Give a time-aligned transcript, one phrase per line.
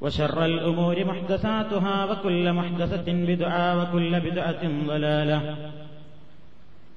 [0.00, 5.56] وشر الأمور محدثاتها وكل محدثة بدعة وكل بدعة ضلالة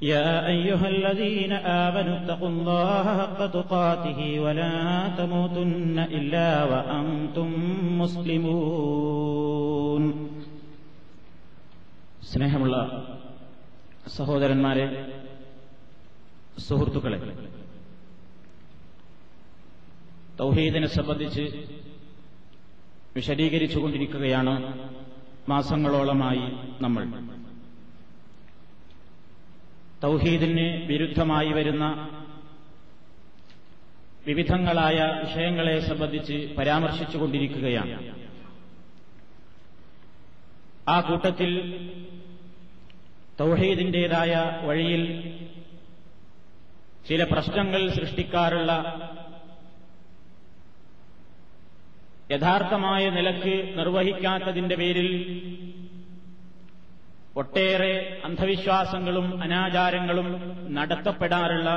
[0.01, 1.51] يا أيها الذين
[1.83, 7.49] آمنوا اتقوا الله حق تقاته ولا تموتن إلا وأنتم
[8.01, 10.03] مسلمون
[12.31, 12.75] സ്നേഹമുള്ള
[14.17, 14.85] സഹോദരന്മാരെ
[16.67, 17.19] സുഹൃത്തുക്കളെ
[20.39, 21.43] തൗഹീദിനെ സംബന്ധിച്ച്
[23.18, 24.88] വിശദീകരിച്ചുകൊണ്ടിരിക്കുകയാണ്
[25.48, 26.40] മാസങ്ങളോളമായി
[26.82, 27.04] നമ്മൾ.
[30.02, 31.84] തൗഹീദിന് വിരുദ്ധമായി വരുന്ന
[34.26, 38.14] വിവിധങ്ങളായ വിഷയങ്ങളെ സംബന്ധിച്ച് പരാമർശിച്ചുകൊണ്ടിരിക്കുകയാണ്.
[40.88, 41.50] ആ കൂട്ടത്തിൽ
[43.40, 45.34] തൗഹീദിന്റേതായ വഴിയിൽ
[47.08, 48.72] ചില പ്രശ്നങ്ങൾ സൃഷ്ടിക്കാറുള്ള
[52.30, 55.08] യഥാർത്ഥമായ നിലയ്ക്ക് നിർവഹിക്കാത്തതിന്റെ പേരിൽ
[57.36, 60.28] ഒട്ടേറെ അന്ധവിശ്വാസങ്ങളും അനാചാരങ്ങളും
[60.74, 61.70] നടത്തപ്പെടാറുള്ള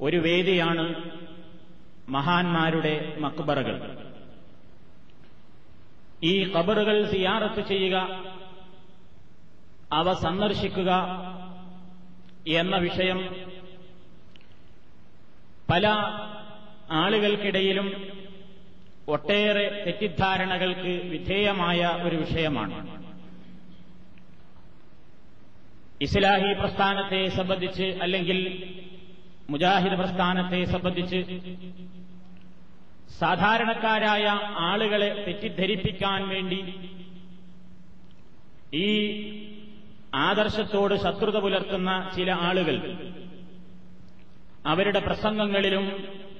[0.00, 0.94] ഒരു വേദിയാണ്
[2.08, 3.96] മഹാന്മാരുടെ മക്ബറകൾ.
[6.24, 8.22] ഈ കബറുകൾ സിയാറത്ത് ചെയ്യുക
[9.92, 10.92] അവ സന്ദർശിക്കുക
[12.48, 13.46] എന്ന വിഷയം
[15.70, 15.86] പല
[16.90, 18.11] ആളുകൾക്കിടയിലും
[19.08, 22.76] ഒട്ടേറെ തെറ്റിദ്ധാരണകൾക്ക് വിധേയമായ ഒരു വിഷയമാണ്.
[26.00, 28.38] ഇസ്ലാഹി പ്രസ്ഥാനത്തെ സംബന്ധിച്ച് അല്ലെങ്കിൽ
[29.50, 31.20] മുജാഹിദ് പ്രസ്ഥാനത്തെ സംബന്ധിച്ച്
[33.18, 34.26] സാധാരണക്കാരായ
[34.56, 36.60] ആളുകളെ തെറ്റിദ്ധരിപ്പിക്കാൻ വേണ്ടി
[38.74, 38.88] ഈ
[40.14, 42.76] ആദർശത്തോട് ശത്രുത പുലർത്തുന്ന ചില ആളുകൾ
[44.66, 45.84] അവരുടെ പ്രസംഗങ്ങളിലും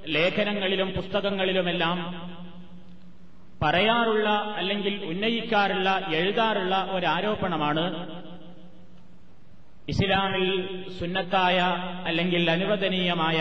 [0.06, 2.31] ലേഖനങ്ങളിലും പുസ്തകങ്ങളിലുമെല്ലാം
[3.62, 7.84] പറയാറുള്ള അല്ലെങ്കിൽ ഉന്നയിക്കാറുള്ള എഴുതാറുള്ള ഒരാരോപണമാണ്
[9.88, 10.46] ഇസ്ലാമിൽ
[10.98, 11.58] സുന്നത്തായ
[12.06, 13.38] അല്ലെങ്കിൽ അനുവദനീയമായ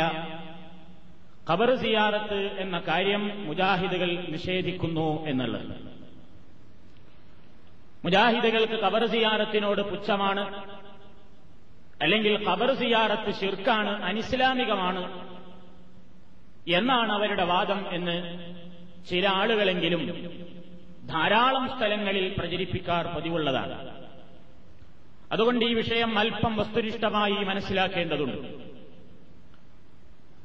[1.49, 5.73] ഖബർ സിയാറത്ത് എന്ന കാര്യം മുജാഹിദുകൾ നിഷേധിക്കുന്നു എന്നുള്ളത്.
[8.03, 10.43] മുജാഹിദുകൾക്ക് ഖബർ സിയാറത്തിനോട് പുച്ഛമാണ്
[12.01, 15.03] അല്ലെങ്കിൽ ഖബർ സിയാറത്ത് ശിർക്കാണ് അനിസ്ലാമികമാണ്
[16.67, 18.15] എന്നാണ് അവരുടെ വാദം എന്ന്
[19.09, 20.05] ചില ആളുകളെങ്കിലും
[21.05, 24.01] ധാരാളം സ്ഥലങ്ങളിൽ പ്രചരിപ്പിക്കാർ പതിവുള്ളതാണ്.
[25.31, 28.71] അതുകൊണ്ട് ഈ വിഷയം അല്പം വസ്തുനിഷ്ഠമായി മനസ്സിലാക്കേണ്ടതുണ്ട്.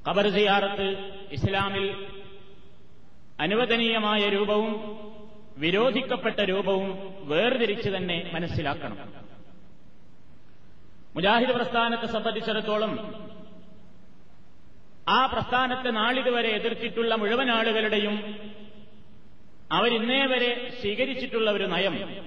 [0.08, 2.06] ഖബർ സിയാറത്ത് ഇസ്ലാമിൽ
[3.40, 4.96] അനുവദനീയമായ രൂപവും
[5.56, 9.12] വിരോധിക്കപ്പെട്ട രൂപവും വേർതിരിച്ച് തന്നെ മനസ്സിലാക്കണം.
[11.14, 12.96] മുജാഹിദ് പ്രസ്ഥാനത്തെ സംബന്ധിച്ചിടത്തോളം
[15.08, 18.16] ആ പ്രസ്ഥാനത്തെ നാളിതുവരെ എതിർത്തിട്ടുള്ള മുഴുവൻ ആളുകളുടെയും
[19.72, 22.26] അവരിന്നേ വരെ സ്വീകരിച്ചിട്ടുള്ള ഒരു നയം.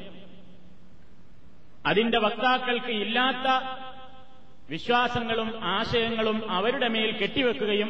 [1.86, 3.48] അതിന്റെ വക്താക്കൾക്ക് ഇല്ലാത്ത
[4.70, 7.90] വിശ്വാസങ്ങളും ആശയങ്ങളും അവരുടെ മേൽ കെട്ടിവെക്കുകയും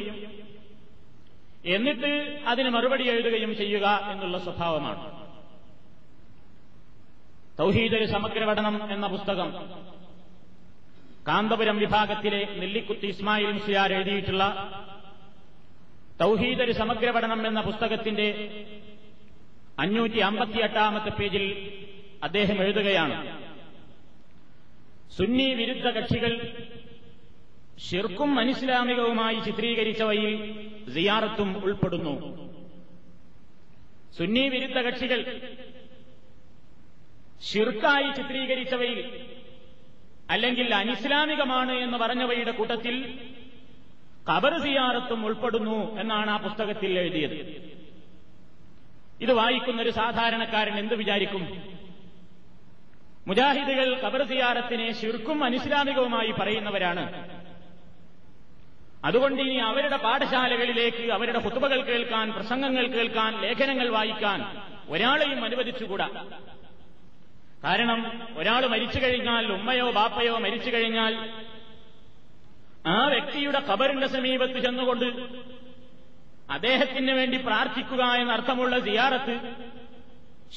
[1.64, 5.20] എന്നിട്ട് അതിന് മറുപടി എഴുതുകയും ചെയ്യുക എന്നുള്ള സ്വഭാവമാണ്.
[7.58, 9.48] തൗഹീദൊരു സമഗ്ര പഠനം എന്ന പുസ്തകം
[11.30, 14.44] കാന്തപുരം വിഭാഗത്തിലെ നെല്ലിക്കുത്തി ഇസ്മായിൽ മുസ്ലിയാർ എഴുതിയിട്ടുള്ള
[16.20, 18.26] തൗഹീദൊരു സമഗ്ര പഠനം എന്ന പുസ്തകത്തിന്റെ
[19.78, 21.44] അഞ്ഞൂറ്റി അമ്പത്തിയെട്ടാമത്തെ പേജിൽ
[22.22, 23.16] അദ്ദേഹം എഴുതുകയാണ്.
[25.18, 26.32] സുന്നി വിരുദ്ധ കക്ഷികൾ
[27.88, 30.34] ശിർക്കും അനിസ്ലാമികവുമായി ചിത്രീകരിച്ചവയിൽ
[30.94, 32.14] സിയാറത്തും ഉൾപ്പെടുന്നു.
[34.18, 35.20] സുന്നി വിരുദ്ധ കക്ഷികൾ
[37.50, 38.98] ശിർക്കായി ചിത്രീകരിച്ചവയിൽ
[40.30, 43.18] അല്ലെങ്കിൽ അനിസ്ലാമികമാണ് എന്ന് പറഞ്ഞവയുടെ കൂട്ടത്തിൽ
[44.30, 47.36] കബർ സിയാറത്തും ഉൾപ്പെടുന്നു എന്നാണ് ആ പുസ്തകത്തിൽ എഴുതിയത്.
[49.20, 51.42] ഇത് വായിക്കുന്ന ഒരു സാധാരണക്കാരൻ എന്ത് വിചാരിക്കും?
[53.26, 57.04] മുജാഹിദുകൾ കബർ സിയാറത്തിനെ ശിർക്കും അനിസ്ലാമികവുമായി പറയുന്നവരാണ്.
[59.04, 64.40] അതുകൊണ്ട് ഇനി അവരുടെ പാഠശാലകളിലേക്ക് അവരുടെ കുത്തുവകൾ കേൾക്കാൻ പ്രസംഗങ്ങൾ കേൾക്കാൻ ലേഖനങ്ങൾ വായിക്കാൻ
[64.88, 66.08] ഒരാളെയും അനുവദിച്ചുകൂടാ.
[67.64, 68.00] കാരണം
[68.36, 71.14] ഒരാൾ മരിച്ചു കഴിഞ്ഞാൽ ഉമ്മയോ ബാപ്പയോ മരിച്ചു കഴിഞ്ഞാൽ
[72.86, 75.08] ആ വ്യക്തിയുടെ ഖബറിന്റെ സമീപത്ത് ചെന്നുകൊണ്ട്
[76.50, 79.34] അദ്ദേഹത്തിന് വേണ്ടി പ്രാർത്ഥിക്കുക എന്നർത്ഥമുള്ള സിയാറത്ത്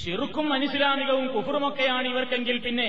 [0.01, 2.87] ഷിറുക്കും അനിസ്ലാമികവും കുഫറുമൊക്കെയാണ് ഇവർക്കെങ്കിൽ പിന്നെ.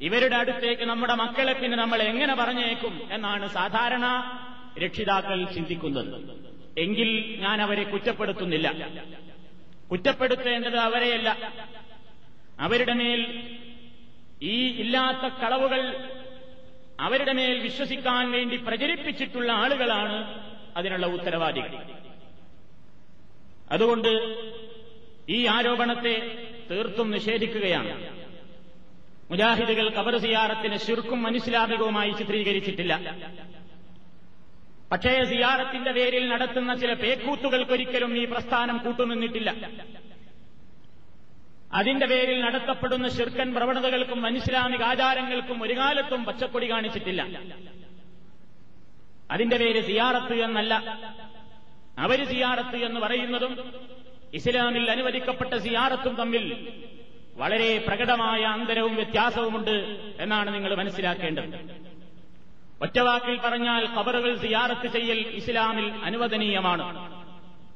[0.00, 4.06] ഇവരുടെ അടുത്തേക്ക് നമ്മുടെ മക്കളെ പിന്നെ നമ്മൾ എങ്ങനെ പറഞ്ഞേക്കും എന്നാണ് സാധാരണ
[4.78, 6.10] രക്ഷിതാക്കൾ ചിന്തിക്കുന്നത്.
[6.78, 7.08] എങ്കിൽ
[7.40, 8.68] ഞാൻ അവരെ കുറ്റപ്പെടുത്തുന്നില്ല.
[9.92, 11.28] കുറ്റപ്പെടുത്തേണ്ടത് അവരെയല്ല.
[12.60, 13.50] അവരുടെ മേൽ
[14.42, 16.10] ഈ ഇല്ലാത്ത കളവുകൾ
[17.00, 20.46] അവരുടെ മേൽ വിശ്വസിക്കാൻ വേണ്ടി പ്രചരിപ്പിച്ചിട്ടുള്ള ആളുകളാണ്
[20.76, 21.82] അതിനുള്ള ഉത്തരവാദികൾ.
[23.70, 24.08] അതുകൊണ്ട്
[25.28, 28.20] ഈ ആരോപണത്തെ തീർത്തും നിഷേധിക്കുകയാണ്.
[29.30, 33.16] മുജാഹിദുകൾ കബർ സിയാറത്തിന് ശിർക്കും അനിസ്ലാമികവുമായി ചിത്രീകരിച്ചിട്ടില്ല.
[34.92, 39.54] പക്ഷേ സിയാറത്തിന്റെ പേരിൽ നടത്തുന്ന ചില പേക്കൂത്തുകൾക്കൊരിക്കലും ഈ പ്രസ്ഥാനം കൂട്ടുനിന്നിട്ടില്ല.
[41.72, 47.40] അതിന്റെ പേരിൽ നടത്തപ്പെടുന്ന ശിർക്കൻ പ്രവണതകൾക്കും അനിസ്ലാമിക ആചാരങ്ങൾക്കും ഒരു കാലത്തും പച്ചക്കൊടി കാണിച്ചിട്ടില്ല.
[49.30, 50.98] അതിന്റെ പേര് സിയാറത്ത് എന്നല്ല.
[51.98, 53.74] അവർ സിയാറത്ത് എന്ന് പറയുന്നതും
[54.34, 56.68] ഇസ്ലാമിൽ അനുവദിക്കപ്പെട്ട സിയാറത്തും തമ്മിൽ
[57.36, 61.80] വളരെ പ്രകടമായ അന്തരവും വ്യത്യാസവുമുണ്ട് എന്നാണ് നിങ്ങൾ മനസ്സിലാക്കേണ്ടത്.
[62.82, 67.12] ഒറ്റവാക്കിൽ പറഞ്ഞാൽ ഖബറുകൾ സിയാറത്ത് ചെയ്യൽ ഇസ്ലാമിൽ അനുവദനീയമാണ്.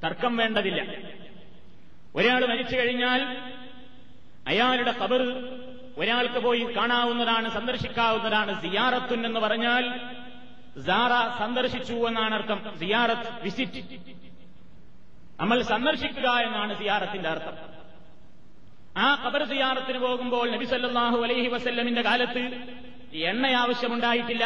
[0.05, 0.83] തർക്കം വേണ്ടതില്ല.
[2.17, 3.21] ഒരാൾ മരിച്ചു കഴിഞ്ഞാൽ
[4.47, 5.23] അയാളുടെ കബർ
[5.99, 10.01] ഒരാൾക്ക് പോയി കാണാവുന്നതാണ് സന്ദർശിക്കാവുന്നതാണ് സിയാറത്തുൻ എന്ന് പറഞ്ഞാൽ
[10.87, 12.79] സാറ സന്ദർശിച്ചു എന്നാണ് അർത്ഥം.
[12.79, 13.81] സിയാറത്ത് വിസിറ്റ്.
[15.41, 17.55] നമ്മൾ സന്ദർശിക്കുക എന്നാണ് സിയാറത്തിന്റെ അർത്ഥം.
[18.97, 22.43] ആ കബർ സിയാറത്തിന് പോകുമ്പോൾ നബി സല്ലല്ലാഹു അലൈഹി വസല്ലമിന്റെ കാലത്ത്
[23.13, 24.45] എണ്ണ ആവശ്യമുണ്ടായിട്ടില്ല.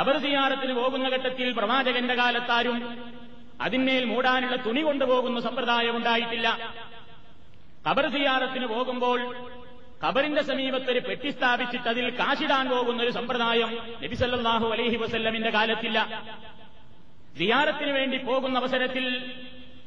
[0.00, 2.98] കബർ സിയാറത്തിന് പോകുന്ന ഘട്ടത്തിൽ പ്രവാചകന്റെ കാലത്താരും
[3.60, 6.48] അതിന്മേൽ മൂടാനുള്ള തുണി കൊണ്ടുപോകുന്ന സമ്പ്രദായം ഉണ്ടായിട്ടില്ല
[7.86, 9.20] ഖബർ സിയാറത്തിന് പോകുമ്പോൾ
[10.04, 13.70] ഖബറിന്റെ സമീപത്ത് ഒരു പെട്ടി സ്ഥാപിച്ചിട്ട് അതിൽ കാശിടാൻ പോകുന്ന ഒരു സമ്പ്രദായം
[14.04, 15.98] നബിസല്ലാഹു അലൈഹി വസല്ലമിന്റെ കാലത്തില്ല.
[17.38, 19.06] സിയാറത്തിന് വേണ്ടി പോകുന്ന അവസരത്തിൽ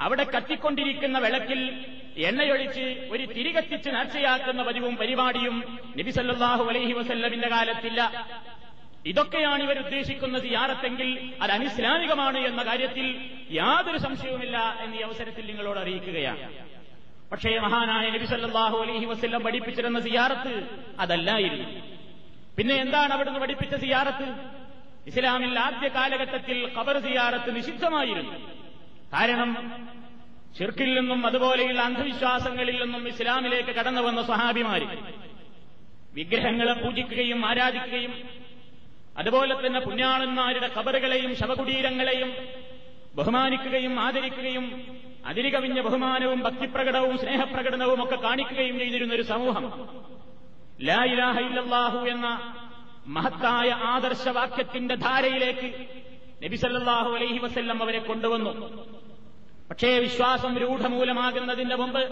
[0.06, 1.62] അവിടെ കത്തിക്കൊണ്ടിരിക്കുന്ന വിളക്കിൽ
[2.30, 5.56] എണ്ണയൊഴിച്ച് ഒരു തിരികത്തിച്ച് നേർച്ചയാക്കുന്ന പതിവും പരിപാടിയും
[6.00, 8.02] നബിസല്ലാഹു അലൈഹി വസല്ലമിന്റെ കാലത്തില്ല.
[9.12, 11.10] ഇതൊക്കെയാണ് ഇവർ ഉദ്ദേശിക്കുന്ന സിയാറത്തെങ്കിൽ
[11.42, 13.06] അത് അനിസ്ലാമികമാണ് എന്ന കാര്യത്തിൽ
[13.52, 16.48] യാതൊരു സംശയവുമില്ല എന്നീ അവസരത്തിൽ നിങ്ങളോട് അറിയിക്കുകയാണ്.
[17.32, 20.54] പക്ഷേ മഹാനായ നബി സല്ലല്ലാഹു അലൈഹി വസല്ലം പഠിപ്പിച്ചിരുന്ന സിയാറത്ത്
[21.00, 21.68] അതല്ലായിരുന്നു.
[22.58, 24.28] പിന്നെ എന്താണ് അവിടുന്ന് പഠിപ്പിച്ച സിയാറത്ത്?
[25.08, 28.34] ഇസ്ലാമിൽ ആദ്യ കാലഘട്ടത്തിൽ ഖബർ സിയാറത്ത് നിഷിദ്ധമായിരുന്നു.
[29.14, 29.52] കാരണം
[30.58, 34.88] ഷിർക്കിൽ നിന്നും അതുപോലെയുള്ള അന്ധവിശ്വാസങ്ങളിൽ നിന്നും ഇസ്ലാമിലേക്ക് കടന്നു വന്ന സ്വഹാബിമാര്
[36.14, 38.14] വിഗ്രഹങ്ങളെ പൂജിക്കുകയും ആരാധിക്കുകയും
[39.16, 42.32] അതുപോലെ തന്നെ പുണ്യാളന്മാരുടെ കബറുകളെയും ശവകുടീരങ്ങളെയും
[43.16, 44.66] ബഹുമാനിക്കുകയും ആദരിക്കുകയും
[45.28, 49.66] അതിരി കവിഞ്ഞ ബഹുമാനവും ഭക്തിപ്രകടവും സ്നേഹപ്രകടനവും ഒക്കെ കാണിക്കുകയും ചെയ്തിരുന്ന ഒരു സമൂഹം.
[50.82, 51.40] ലാ ഇലാഹ
[52.08, 52.28] എന്ന
[53.08, 55.68] മഹത്തായ ആദർശവാക്യത്തിന്റെ ധാരയിലേക്ക്
[56.44, 58.54] നബിസല്ലാഹു അലൈഹി വസ്ല്ലം അവരെ കൊണ്ടുവന്നു.
[59.70, 62.04] പക്ഷേ വിശ്വാസം രൂഢമൂലമാകുന്നതിന്റെ മുമ്പ്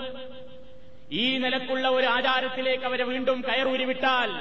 [1.11, 4.31] ഈ നിലക്കുള്ള ഒരു ആചാരത്തിലേക്ക് അവരെ വീണ്ടും കയറൂരിവിട്ടാൽ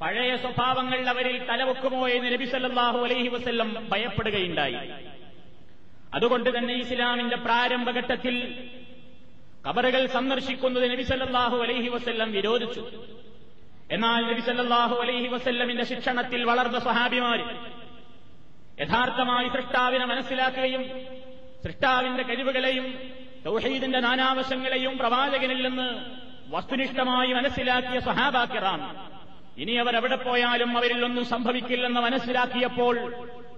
[0.00, 4.76] പഴയ സ്വഭാവങ്ങൾ അവരിൽ തലവെക്കുമോ എന്ന് നബിസല്ലാഹു അലൈഹി വസല്ലം ഭയപ്പെടുകയുണ്ടായി.
[6.14, 8.34] അതുകൊണ്ട് തന്നെ ഇസ്ലാമിന്റെ പ്രാരംഭഘട്ടത്തിൽ
[9.68, 12.82] കബറുകൾ സന്ദർശിക്കുന്നത് നബിസല്ലാഹു അലൈഹി വസ്ല്ലം വിരോധിച്ചു.
[13.90, 17.44] എന്നാൽ നബിസല്ലാഹു അലൈഹി വസ്ല്ലമിന്റെ ശിക്ഷണത്തിൽ വളർന്ന സ്വഹാബിമാര്
[18.80, 20.84] യഥാർത്ഥമായി സൃഷ്ടാവിനെ മനസ്സിലാക്കുകയും
[21.64, 22.86] സൃഷ്ടാവിന്റെ കഴിവുകളെയും
[23.46, 25.88] തൗഹീദിന്റെ നാനാവശങ്ങളെയും പ്രവാചകനിൽ നിന്ന്
[26.48, 28.80] വസ്തുനിഷ്ഠമായി മനസ്സിലാക്കിയ സഹാബാക്കിറാം
[29.58, 32.96] ഇനി അവർ എവിടെ പോയാലും അവരിൽ ഒന്നും സംഭവിക്കില്ലെന്ന് മനസ്സിലാക്കിയപ്പോൾ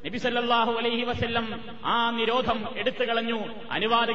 [0.05, 3.39] നബിസല്ലാഹു അലൈഹി വസ്ല്ലം ആ നിരോധം എടുത്തു കളഞ്ഞു.
[3.71, 4.11] അനുവാദ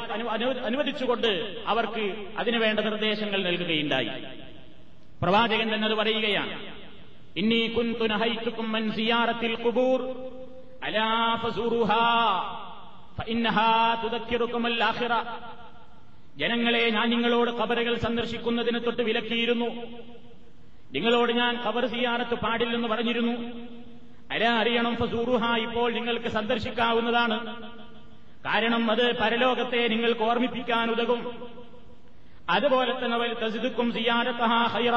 [0.66, 4.10] അനുവദിച്ചുകൊണ്ട് അവർക്ക് അതിനുവേണ്ട നിർദ്ദേശങ്ങൾ നൽകുകയുണ്ടായി.
[5.22, 6.56] പ്രവാചകൻ തന്നെ അത് പറയുകയാണ്
[7.38, 8.92] ഇന്നി കുൻതുനഹൈറ്റുക്കും കുബൂർ മൻ
[9.66, 10.00] ഖുബൂർ
[10.84, 12.06] അലാ ഫസൂറുഹാ
[13.20, 13.96] ഫഇന്നഹാ
[16.38, 19.66] ജനങ്ങളെ ഞാൻ നിങ്ങളോട് കബറുകൾ സന്ദർശിക്കുന്നതിന് തൊട്ട് വിലക്കിയിരുന്നു.
[20.94, 23.36] നിങ്ങളോട് ഞാൻ കബർ സിയാറത്ത് പാടില്ലെന്ന് പറഞ്ഞിരുന്നു.
[24.32, 27.38] അര അറിയണം ഫസൂറുഹ ഇപ്പോൾ നിങ്ങൾക്ക് സന്ദർശിക്കാവുന്നതാണ്.
[28.46, 31.50] കാരണം അത് പരലോകത്തെ നിങ്ങൾക്ക് ഓർമ്മിപ്പിക്കാൻ ഉതകും.
[32.50, 34.96] അതുപോലെ തന്നെ അവർ തസിദുക്കും സിയാരത്തഹ ഹൈറ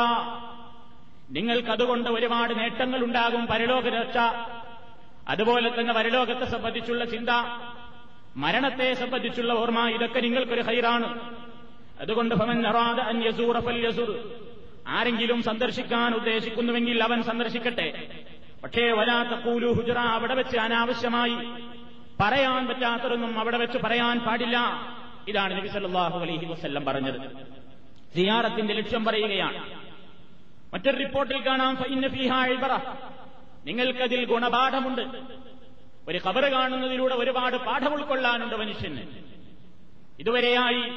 [1.30, 4.18] നിങ്ങൾക്കതുകൊണ്ട് ഒരുപാട് നേട്ടങ്ങൾ ഉണ്ടാകും പരലോക രക്ഷ.
[5.28, 7.28] അതുപോലെ തന്നെ പരലോകത്തെ സംബന്ധിച്ചുള്ള ചിന്ത
[8.36, 11.08] മരണത്തെ സംബന്ധിച്ചുള്ള ഓർമ്മ ഇതൊക്കെ നിങ്ങൾക്കൊരു ഹൈറാണ്
[12.00, 14.10] അതുകൊണ്ട് ഭവൻ നറാദ അൻ യസൂറ ഫൽ യസൂർ.
[14.88, 17.88] ആരെങ്കിലും സന്ദർശിക്കാൻ ഉദ്ദേശിക്കുന്നുവെങ്കിൽ അവൻ സന്ദർശിക്കട്ടെ.
[18.64, 21.34] പക്ഷേ വലാത്ത കൂലു ഹുജറ അവിടെ വെച്ച് അനാവശ്യമായി
[22.20, 24.58] പറയാൻ പറ്റാത്തതൊന്നും അവിടെ വെച്ച് പറയാൻ പാടില്ല.
[25.28, 27.46] ഇതാണ് നബി സല്ലാഹു അലൈഹി വസ്ല്ലം പറഞ്ഞത്.
[28.14, 29.80] സിയാറത്തിന്റെ ലക്ഷ്യം പറയുകയാണ്.
[30.74, 31.84] മറ്റൊരു റിപ്പോർട്ടിൽ കാണാം
[33.66, 35.20] നിങ്ങൾക്കതിൽ ഗുണപാഠമുണ്ട്.
[36.08, 39.00] ഒരു കബറ് കാണുന്നതിലൂടെ ഒരുപാട് പാഠം ഉൾക്കൊള്ളാനുണ്ട് മനുഷ്യന്.
[40.18, 40.92] ഇതുവരെയായി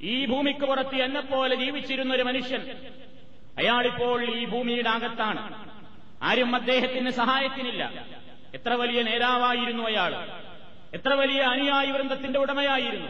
[0.00, 2.60] ഈ ഭൂമിക്ക് പുറത്ത് എന്നെപ്പോലെ ജീവിച്ചിരുന്ന ഒരു മനുഷ്യൻ
[3.58, 5.63] അയാളിപ്പോൾ ഈ ഭൂമിയുടെ അകത്താണ്.
[6.24, 8.04] ആരും അദ്ദേഹത്തിന് സഹായത്തിനില്ല.
[8.54, 10.26] എത്ര വലിയ നേതാവായിരുന്നു അയാൾ.
[10.94, 13.08] എത്ര വലിയ അനുയായി വൃന്ദത്തിന്റെ ഉടമയായിരുന്നു.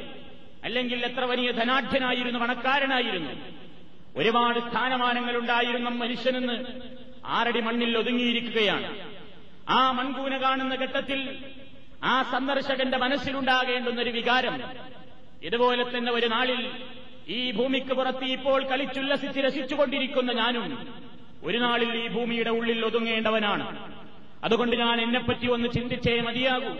[0.65, 3.31] അല്ലെങ്കിൽ എത്ര വലിയ ധനാഢ്യനായിരുന്നു പണക്കാരനായിരുന്നു.
[4.17, 6.65] ഒരുപാട് സ്ഥാനമാനങ്ങൾ ഉണ്ടായിരുന്ന മനുഷ്യനെന്ന്
[7.27, 9.11] ആറടി മണ്ണിൽ ഒതുങ്ങിയിരിക്കുകയാണ്.
[9.69, 11.45] ആ മൺകൂന കാണുന്ന ഘട്ടത്തിൽ
[12.03, 14.63] ആ സന്ദർശകന്റെ മനസ്സിലുണ്ടാകേണ്ടുന്ന ഒരു വികാരം.
[15.43, 16.71] ഇതുപോലെ തന്നെ ഒരു നാളിൽ
[17.29, 20.95] ഈ ഭൂമിക്ക് പുറത്ത് ഇപ്പോൾ കളിച്ചുല്ലസിച്ച് രസിച്ചുകൊണ്ടിരിക്കുന്ന ഞാനും
[21.45, 23.95] ഒരു നാളിൽ ഈ ഭൂമിയുടെ ഉള്ളിൽ ഒതുങ്ങേണ്ടവനാണ്.
[24.45, 26.77] അതുകൊണ്ട് ഞാൻ എന്നെപ്പറ്റി ഒന്ന് ചിന്തിച്ചേ മതിയാകൂ.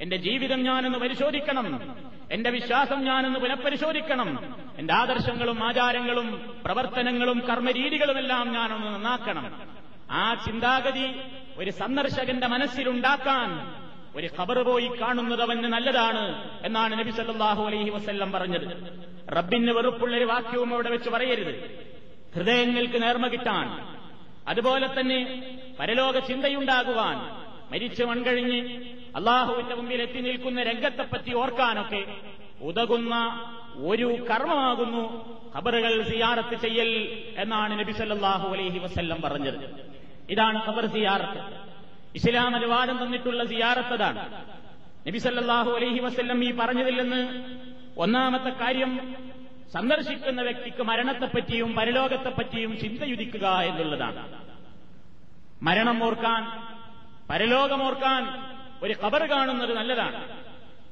[0.00, 1.96] എന്റെ ജീവിതം ഞാനൊന്ന് പരിശോധിക്കണം.
[2.32, 4.54] എന്റെ വിശ്വാസം ഞാനൊന്ന് പുനഃപരിശോധിക്കണം.
[4.78, 9.76] എന്റെ ആദർശങ്ങളും ആചാരങ്ങളും പ്രവർത്തനങ്ങളും കർമ്മരീതികളുമെല്ലാം ഞാനൊന്ന് നന്നാക്കണം.
[10.10, 11.14] ആ ചിന്താഗതി
[11.56, 13.76] ഒരു സന്ദർശകന്റെ മനസ്സിലുണ്ടാക്കാൻ
[14.16, 18.98] ഒരു ഖബർ പോയി കാണുന്നത് അവന് നല്ലതാണ് എന്നാണ് നബി സല്ലാഹു അലൈഹി വസല്ലം പറഞ്ഞത്.
[19.36, 21.85] റബ്ബിന് വെറുപ്പുള്ളൊരു വാക്യവും അവിടെ വെച്ച് പറയരുത്.
[22.36, 23.66] ഹൃദയങ്ങൾക്ക് നേർമ കിട്ടാൻ
[24.48, 25.20] അതുപോലെ തന്നെ
[25.80, 27.16] പരലോക ചിന്തയുണ്ടാകുവാൻ
[27.72, 28.60] മരിച്ചു മൺകഴിഞ്ഞ്
[29.14, 32.02] അള്ളാഹുവിന്റെ മുമ്പിൽ എത്തി നിൽക്കുന്ന രംഗത്തെപ്പറ്റി ഓർക്കാനൊക്കെ
[32.60, 33.14] ഉതകുന്ന
[33.84, 35.02] ഒരു കർമ്മമാകുന്നു
[35.56, 36.90] ഖബറുകൾ സിയാറത്ത് ചെയ്യൽ
[37.36, 39.58] എന്നാണ് നബി സല്ലല്ലാഹു അലൈഹി വസ്ല്ലം പറഞ്ഞത്.
[40.30, 41.40] ഇതാണ് ഖബർ സിയാറത്ത്.
[42.14, 44.22] ഇസ്ലാം അനുവാദം തന്നിട്ടുള്ള സിയാറത്തതാണ്
[45.06, 47.22] നബി സല്ലല്ലാഹു അലൈഹി വസ്ല്ലം ഈ പറഞ്ഞതിൽ നിന്ന്
[47.96, 48.92] ഒന്നാമത്തെ കാര്യം
[49.72, 54.40] സന്ദർശിക്കുന്ന വ്യക്തിക്ക് മരണത്തെപ്പറ്റിയും പരലോകത്തെപ്പറ്റിയും ചിന്തയുദിക്കുക എന്നുള്ളതാണ്.
[55.62, 56.42] മരണം ഓർക്കാൻ
[57.30, 58.22] പരലോകമോർക്കാൻ
[58.82, 60.28] ഒരു ഖബർ കാണുന്നത് നല്ലതാണ്.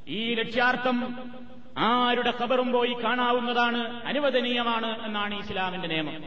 [0.09, 1.31] ഈ ലക്ഷ്യാർത്ഥം
[1.79, 6.25] ആരുടെ ഖബറും പോയി കാണാവുന്നതാണ് അനുവദനീയമാണ് എന്നാണ് ഇസ്ലാമിന്റെ നിയമം.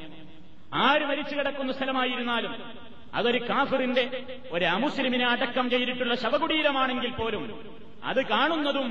[0.74, 2.54] ആര് മരിച്ചു കിടക്കുന്ന സ്ഥലമായിരുന്നാലും
[3.14, 7.44] അതൊരു കാഫിറിന്റെ ഒരു അമുസ്ലിമിനെ അടക്കം ചെയ്തിട്ടുള്ള ശവകുടീരമാണെങ്കിൽ പോലും
[8.08, 8.90] അത് കാണുന്നതും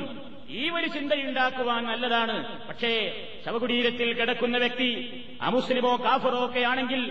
[0.51, 2.67] ഈ ഒരു ചിന്തയുണ്ടാക്കുവാൻ നല്ലതാണ്.
[2.69, 2.91] പക്ഷേ
[3.47, 4.91] ശവകുടീരത്തിൽ കിടക്കുന്ന വ്യക്തി
[5.43, 7.03] അമുസ്ലിമോ കാഫറോ ഒക്കെ ആണെങ്കിൽ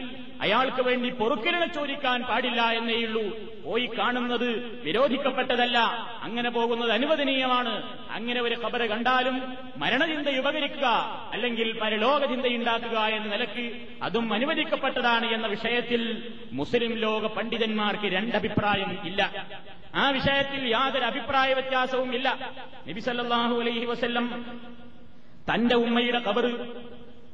[0.42, 3.24] അയാൾക്ക് വേണ്ടി പൊറുക്കിരണ ചോദിക്കാൻ പാടില്ല എന്നേയുള്ളൂ
[3.66, 4.50] പോയി കാണുന്നത്
[4.86, 5.78] വിരോധിക്കപ്പെട്ടതല്ല.
[6.22, 7.74] അങ്ങനെ പോകുന്നത് അനുവദനീയമാണ്.
[8.10, 9.38] അങ്ങനെ ഒരു ഖബറ് കണ്ടാലും
[9.78, 10.88] മരണചിന്ത ഉപകരിക്കുക
[11.34, 13.66] അല്ലെങ്കിൽ പരലോക ചിന്തയുണ്ടാക്കുക എന്ന നിലയ്ക്ക്
[14.04, 19.32] അതും അനുവദിക്കപ്പെട്ടതാണ് എന്ന വിഷയത്തിൽ മുസ്ലിം ലോക പണ്ഡിതന്മാർക്ക് രണ്ടഭിപ്രായം ഇല്ല.
[19.96, 22.28] ആ വിഷയത്തിൽ യാതൊരു അഭിപ്രായ വ്യത്യാസവും ഇല്ല
[22.88, 24.26] നബി സല്ലല്ലാഹു അലൈഹി വസല്ലം
[25.50, 26.54] തന്റെ ഉമ്മയുടെ കബറ്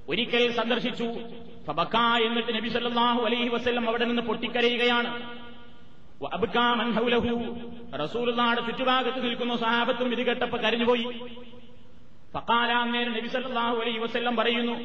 [0.10, 1.08] ഒരിക്കൽ സന്ദർശിച്ചു.
[1.68, 5.10] ഫബക്ക എന്നിട്ട് നബി സല്ലല്ലാഹു അലൈഹി വസ്ല്ലം അവിടെ നിന്ന് പൊട്ടിക്കരയുകയാണ്.
[8.03, 9.56] റസൂലുള്ളാടെ ചുറ്റുഭാഗത്ത് നിൽക്കുന്ന.
[9.56, 11.06] സഹാബത്തും ഇത് കേട്ടപ്പോ കരഞ്ഞുപോയി.
[12.34, 14.75] ഫഖാല അന്നേരം നബി സല്ലല്ലാഹു അലൈഹി വസല്ലം പറയുന്നു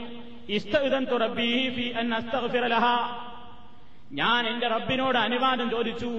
[4.20, 6.10] ഞാൻ എന്റെ റബ്ബിനോട് അനുവാദം ചോദിച്ചു.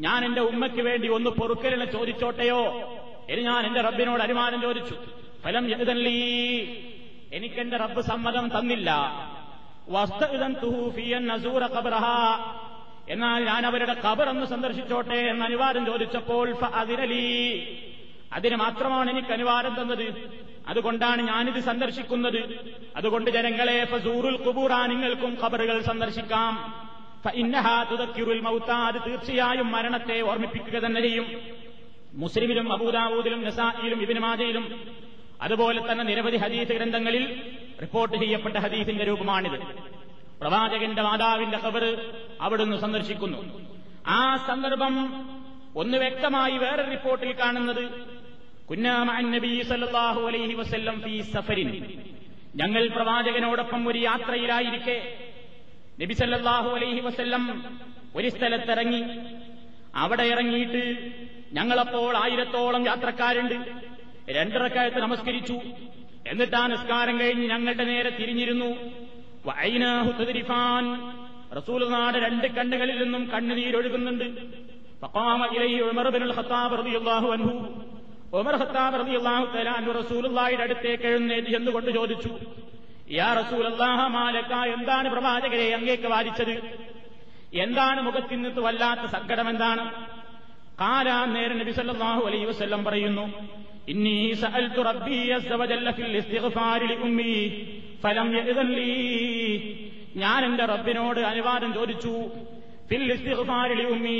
[0.00, 2.64] ഞാൻ എന്റെ ഉമ്മയ്ക്ക് വേണ്ടി ഒന്ന് പൊറുക്കലിനെ ചോദിച്ചോട്ടെയോ?
[3.30, 4.94] ഇനി ഞാൻ എന്റെ റബ്ബിനോട് അനുമാനം ചോദിച്ചു.
[5.44, 6.58] ഫലം യഹ്ദൻലീ
[7.32, 8.90] എനിക്കെന്റെ റബ്ബ് സമ്മതം തന്നില്ല.
[13.08, 17.60] എന്നാൽ ഞാൻ അവരുടെ ഖബർ ഒന്ന് സന്ദർശിച്ചോട്ടെ എന്ന് അനുവാദം ചോദിച്ചപ്പോൾ അതിരലീ.
[18.32, 20.30] അതിന് മാത്രമാണ് എനിക്ക് അനുവാദം തന്നത്.
[20.68, 22.72] അതുകൊണ്ടാണ് ഞാനിത് സന്ദർശിക്കുന്നത്.
[22.96, 26.82] അതുകൊണ്ട് ജനങ്ങളെ ഫസൂറുൽ കുബൂറ നിങ്ങൾക്കും ഖബറുകൾ സന്ദർശിക്കാം.
[28.86, 31.26] അത് തീർച്ചയായും മരണത്തെ ഓർമ്മിപ്പിക്കുക തന്നെ ചെയ്യും.
[32.14, 34.80] മുസ്ലിമിലും അബൂദാവൂദിലും നസായിലും ഇബിനുമാജയിലും
[35.42, 37.42] അതുപോലെ തന്നെ നിരവധി ഹദീസ് ഗ്രന്ഥങ്ങളിൽ
[37.80, 39.58] റിപ്പോർട്ട് ചെയ്യപ്പെട്ട ഹദീസിന്റെ രൂപമാണിത്.
[40.40, 43.68] പ്രവാചകന്റെ മാതാവിന്റെ ഖബർ അവിടുന്ന് സന്ദർശിക്കുന്നു.
[44.06, 45.26] ആ സന്ദർഭം
[45.76, 47.90] ഒന്ന് വ്യക്തമായി വേറെ റിപ്പോർട്ടിൽ കാണുന്നത്
[49.62, 52.00] സല്ലല്ലാഹു അലൈഹി വസല്ലം സഫരിൻ.
[52.56, 55.21] ഞങ്ങൾ പ്രവാചകനോടൊപ്പം ഒരു യാത്രയിലായിരിക്കെ
[56.00, 57.44] നബിസല്ലാഹു അലൈഹി വസ്ല്ലം
[58.16, 59.02] ഒരു സ്ഥലത്തിറങ്ങി.
[59.96, 61.10] അവിടെ ഇറങ്ങിയിട്ട്
[61.52, 63.54] ഞങ്ങളപ്പോൾ ആയിരത്തോളം യാത്രക്കാരുണ്ട്.
[64.30, 65.60] രണ്ടിറക്കായത്ത് നമസ്കരിച്ചു.
[66.26, 68.70] എന്നിട്ട് ആ നിസ്കാരം കഴിഞ്ഞ് ഞങ്ങളുടെ നേരെ തിരിഞ്ഞിരുന്നു.
[71.56, 74.24] റസൂൽനാട് രണ്ട് കണ്ണുകളിൽ നിന്നും കണ്ണുനീരൊഴുകുന്നുണ്ട്
[78.32, 82.30] ഉമർ ഹത്താബ് റബിയുള്ളാഹു തലാൻ റസൂലുള്ളാഹിയുടെ അടുത്തേക്ക് എഴുന്നേറ്റ് എന്നുകൊണ്ട് ചോദിച്ചു
[83.12, 86.54] യാ റസൂലല്ലാഹ മാലക എന്താണ് പ്രവാചകരെ അങ്ങേക്ക് വാദിച്ചത്?
[87.64, 89.84] എന്താണ് മുഖത്തിൽ നിന്ന് വല്ലാത്ത സങ്കടം എന്താണ്?
[90.80, 93.24] കാലാ നേരം നബി സല്ലല്ലാഹു അലൈഹി വസല്ലം പറയുന്നു
[94.42, 95.18] സഅൽതു റബ്ബി
[95.98, 96.96] ഫിൽ ഇസ്തിഗ്ഫാരി ലി
[98.04, 98.28] ഫലം
[98.78, 98.90] ലീ.
[100.16, 102.14] ഞാൻ എന്റെ റബ്ബിനോട് അനുവാദം ചോദിച്ചു
[102.90, 104.18] ഫിൽ ഇസ്തിഗ്ഫാരി ലി ഉമ്മി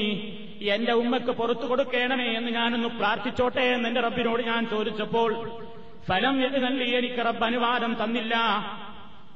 [0.75, 5.31] എന്റെ ഉമ്മക്ക് പുറത്തു കൊടുക്കണമേ എന്ന് ഞാനൊന്ന് പ്രാർത്ഥിച്ചോട്ടെ എന്ന് എന്റെ റബ്ബിനോട് ഞാൻ ചോദിച്ചപ്പോൾ
[6.09, 8.35] ഫലം എന്ന് തന്നെ എനിക്ക് റബ്ബ് അനുവാദം തന്നില്ല.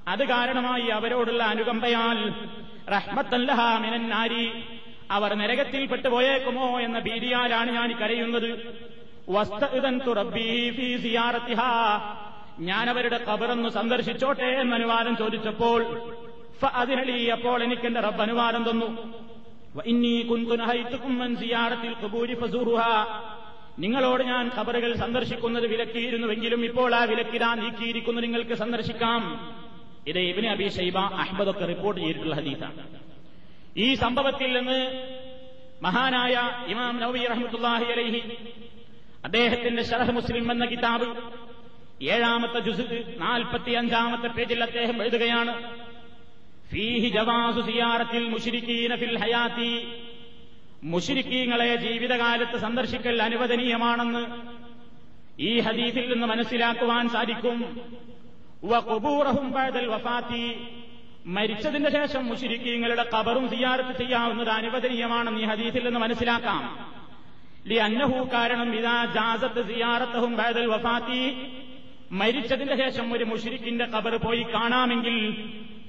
[0.08, 2.18] അത് കാരണമായി അവരോടുള്ള അനുകമ്പയാൽ
[2.94, 4.44] റഹ്മത്തല്ലഹ മിനന്നാരി
[5.10, 8.50] അവർ നരകത്തിൽ പെട്ടുപോയേക്കുമോ എന്ന ഭീതിയാലാണ് ഞാൻ കരയുന്നത്.
[12.70, 15.80] ഞാൻ അവരുടെ കബറൊന്ന് സന്ദർശിച്ചോട്ടെ എന്ന് അനുവാദം ചോദിച്ചപ്പോൾ
[16.82, 18.88] അതിനളി അപ്പോൾ എനിക്ക് എന്റെ റബ്ബ് അനുവാദം തന്നു.
[23.78, 28.20] നിങ്ങളോട് ഞാൻ ഖബറുകൾ സന്ദർശിക്കുന്നത് വിലക്കിയിരുന്നുവെങ്കിലും ഇപ്പോൾ ആ വിലക്കിതാ നീക്കിയിരിക്കുന്നു.
[28.20, 29.22] നിങ്ങൾക്ക് സന്ദർശിക്കാം.
[30.08, 32.82] ഇത് ഇബിന് അബി ഷൈബ അഹമ്മദൊക്കെ റിപ്പോർട്ട് ചെയ്തിട്ടുള്ള ഹദീസാണ്.
[33.76, 34.78] ഈ സംഭവത്തിൽ നിന്ന്
[35.82, 36.34] മഹാനായ
[36.68, 38.20] ഇമാം നവി റഹ്മത്തുല്ലാഹി അലൈഹി
[39.24, 41.08] അദ്ദേഹത്തിന്റെ ഷറഹ് മുസ്ലിം എന്ന കിതാബ്
[42.02, 42.86] ഏഴാമത്തെ ജുസ്
[43.18, 45.52] നാൽപ്പത്തി അഞ്ചാമത്തെ പേജിൽ അദ്ദേഹം എഴുതുകയാണ്
[46.72, 49.70] ഫീഹി ജവാസു സിയാറത്തിൽ മുഷിരിക്കീന ഫിൽ ഹയാത്തി
[50.84, 54.26] മുഷിരിക്കീങ്ങളെ ജീവിതകാലത്ത് സന്ദർശിക്കൽ അനുവദനീയമാണെന്ന്
[55.40, 57.80] ഈ ഹദീസിൽ നിന്ന് മനസ്സിലാക്കുവാൻ സാധിക്കും.
[58.64, 60.54] വഖുബൂറഹും ബഅദൽ വഫാത്തി.
[61.26, 66.78] മരിച്ചതിന്റെ ശേഷം മുഷിരിക്കീങ്ങളുടെ കബറും സിയാറത്ത് ചെയ്യാവുന്നത് അനുവദനീയമാണെന്ന് ഈ ഹദീസിൽ നിന്ന് മനസ്സിലാക്കാം.
[67.66, 71.36] ലി അന്നഹു കാരണം ഇതാ ജാസത്ത് സിയാറത്തഹും ബഅദൽ വഫാത്തി.
[72.12, 75.36] മരിച്ചതിന്റെ ശേഷം ഒരു മുഷിരിക്കിന്റെ കബർ പോയി കാണാമെങ്കിൽ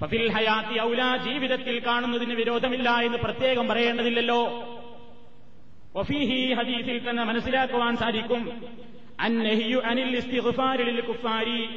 [0.01, 4.41] ഫഫിൽ ഹയാത്തി ഔല ജീവിതത്തിൽ കാണുന്നതിന് വിരോധമില്ല എന്ന് പ്രത്യേകം പറയേണ്ടതില്ലല്ലോ.
[5.97, 8.51] വഫീഹി ഹദീസിൽ തന്നെ മനസ്സിലാക്കുവാൻ സാധിക്കും.
[9.19, 11.69] അന്നഹിയു അനിൽ ഇസ്തിഗ്ഫാരിൽ കുഫാരി.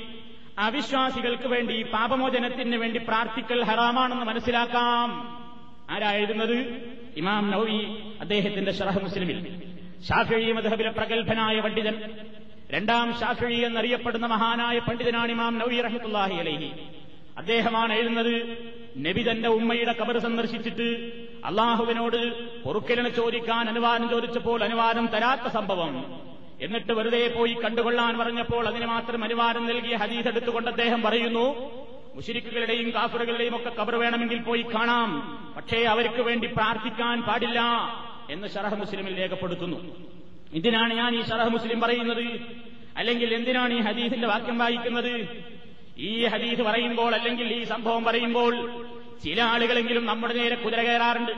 [0.59, 5.11] അവിശ്വാസികൾക്ക് വേണ്ടി പാപമോചനത്തിന് വേണ്ടി പ്രാർത്ഥിക്കൽ ഹറാമാണെന്ന് മനസ്സിലാക്കാം.
[5.91, 7.87] ആരായിരുന്നത് ഇമാം നൌവി
[8.21, 9.63] അദ്ദേഹത്തിന്റെ ഷറഹ് മുസ്ലിമിൽ.
[10.09, 12.11] ഷാഫി മധബിലെ പ്രഗത്ഭനായ പണ്ഡിതൻ.
[12.71, 16.73] രണ്ടാം ഷാഫി എന്നറിയപ്പെടുന്ന മഹാനായ പണ്ഡിതനാണ് ഇമാം നൌവി റഹ്മത്തുല്ലാഹി അലൈഹി.
[17.41, 18.35] അദ്ദേഹമാണ് എഴുതുന്നത്.
[19.07, 20.89] നബി തന്റെ ഉമ്മയുടെ കബർ സന്ദർശിച്ചിട്ട്
[21.45, 22.21] അള്ളാഹുവിനോട്
[22.63, 25.93] പൊറുക്കലിന് ചോദിക്കാൻ അനുവാദം ചോദിച്ചപ്പോൾ അനുവാദം തരാത്ത സംഭവം.
[26.63, 31.47] എന്നിട്ട് വെറുതെ പോയി കണ്ടുകൊള്ളാൻ പറഞ്ഞപ്പോൾ അതിന് മാത്രം അനുവാദം നൽകിയ ഹദീസ് എടുത്തുകൊണ്ട് അദ്ദേഹം പറയുന്നു
[32.15, 35.11] മുഷിരിക്കുകളുടെയും കാഫറുകളുടെയും ഒക്കെ കബർ വേണമെങ്കിൽ പോയി കാണാം.
[35.57, 37.61] പക്ഷേ അവർക്ക് വേണ്ടി പ്രാർത്ഥിക്കാൻ പാടില്ല
[38.31, 39.79] എന്ന് ഷറഹ് മുസ്ലിമിൽ രേഖപ്പെടുത്തുന്നു.
[40.55, 42.27] എന്തിനാണ് ഞാൻ ഈ ഷറഹ് മുസ്ലിം പറയുന്നത്?
[42.97, 45.15] അല്ലെങ്കിൽ എന്തിനാണ് ഈ ഹദീസിന്റെ വാക്യം വായിക്കുന്നത്?
[46.01, 48.85] ഈ ഹദീസ് പറയുമ്പോൾ അല്ലെങ്കിൽ ഈ സംഭവം പറയുമ്പോൾ
[49.25, 51.33] ചില ആളുകളെങ്കിലും നമ്മുടെ നേരെ കുതിര കയറാറുണ്ട്.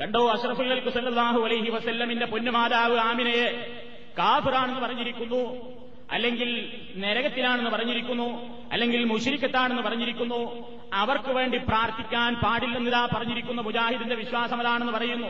[0.00, 3.80] കണ്ടോ അഷ്റഫുൽ കുസല്ലാഹു അലൈഹി വസല്ലമിന്റെ പൊന്നുമാതാവ് ആമിനയെ
[4.18, 5.72] കാഫിറാണെന്ന് പറഞ്ഞിരിക്കുന്നു.
[6.10, 8.58] അല്ലെങ്കിൽ നരകത്തിലാണെന്ന് പറഞ്ഞിരിക്കുന്നു.
[8.72, 10.70] അല്ലെങ്കിൽ മുഷിരിക്കത്താണെന്ന് പറഞ്ഞിരിക്കുന്നു.
[10.94, 13.60] അവർക്ക് വേണ്ടി പ്രാർത്ഥിക്കാൻ പാടില്ലെന്നിതാ പറഞ്ഞിരിക്കുന്ന.
[13.60, 15.28] മുജാഹിദിന്റെ വിശ്വാസം അതാണെന്ന് പറയുന്നു.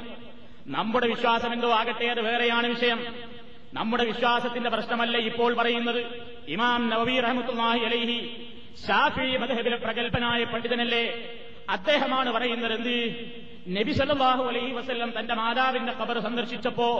[0.66, 3.06] നമ്മുടെ വിശ്വാസം എന്തോ ആകട്ടെ അത് വേറെയാണ് വിഷയം.
[3.74, 6.35] നമ്മുടെ വിശ്വാസത്തിന്റെ പ്രശ്നമല്ല ഇപ്പോൾ പറയുന്നത്.
[6.48, 8.18] ഇമാം നവബി റഹമത്തുല്ലാഹി അലൈഹി
[8.86, 11.04] ഷാഫി മദഹബിലെ പ്രഗത്ഭനായ പണ്ഡിതനല്ലേ?
[11.70, 12.96] അദ്ദേഹമാണ് പറയുന്നത് എന്ത്?
[13.76, 16.90] നബി സല്ലല്ലാഹു അലൈഹി വസ്ല്ലം തന്റെ മാതാവിന്റെ കബർ സന്ദർശിച്ചപ്പോ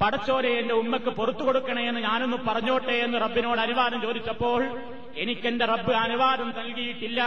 [0.00, 4.60] പടച്ചോരെ എന്റെ ഉമ്മക്ക് പുറത്തു കൊടുക്കണേ എന്ന് ഞാനൊന്ന് പറഞ്ഞോട്ടെ എന്ന് റബ്ബിനോട് അനുവാദം ചോദിച്ചപ്പോൾ
[5.16, 7.20] എനിക്കെന്റെ റബ്ബ് അനുവാദം നൽകിയിട്ടില്ല.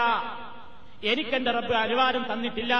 [1.04, 2.74] എനിക്കെന്റെ റബ്ബ് അനുവാദം തന്നിട്ടില്ല.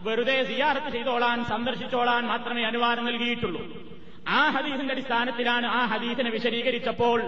[0.00, 3.62] വെറുതെ സിയാറത്ത് ചെയ്തോളാൻ സന്ദർശിച്ചോളാൻ മാത്രമേ അനുവാദം നൽകിയിട്ടുള്ളൂ.
[4.28, 7.18] ആ ഹദീസിന്റെ അടിസ്ഥാനത്തിലാണ് ആ ഹദീസിനെ വിശദീകരിച്ചപ്പോൾ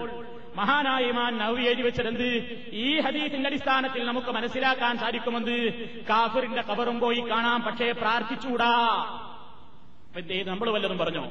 [0.55, 2.29] മഹാനായ ഇമാൻ നവി എഴുതി വെച്ചതെന്ത്?
[2.85, 5.57] ഈ ഹദീസിന്റെ അടിസ്ഥാനത്തിൽ നമുക്ക് മനസ്സിലാക്കാൻ സാധിക്കുമെന്ന്
[6.09, 8.71] കാഫിറിന്റെ കബറും പോയി കാണാം പക്ഷേ പ്രാർത്ഥിച്ചൂടാ
[10.47, 11.23] നമ്മൾ വല്ലതും പറഞ്ഞോ?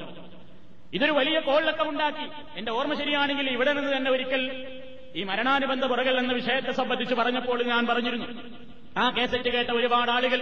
[0.95, 2.27] ഇതൊരു വലിയ കോളിലൊക്കെ ഉണ്ടാക്കി.
[2.59, 4.43] എന്റെ ഓർമ്മ ശരിയാണെങ്കിൽ ഇവിടെ നിന്ന് തന്നെ ഒരിക്കൽ
[5.17, 8.27] ഈ മരണാനുബന്ധ പുറകൽ എന്ന വിഷയത്തെ സംബന്ധിച്ച് പറഞ്ഞപ്പോൾ ഞാൻ പറഞ്ഞിരുന്നു.
[8.97, 10.41] ആ കേസറ്റ് കേട്ട ഒരുപാട് ആളുകൾ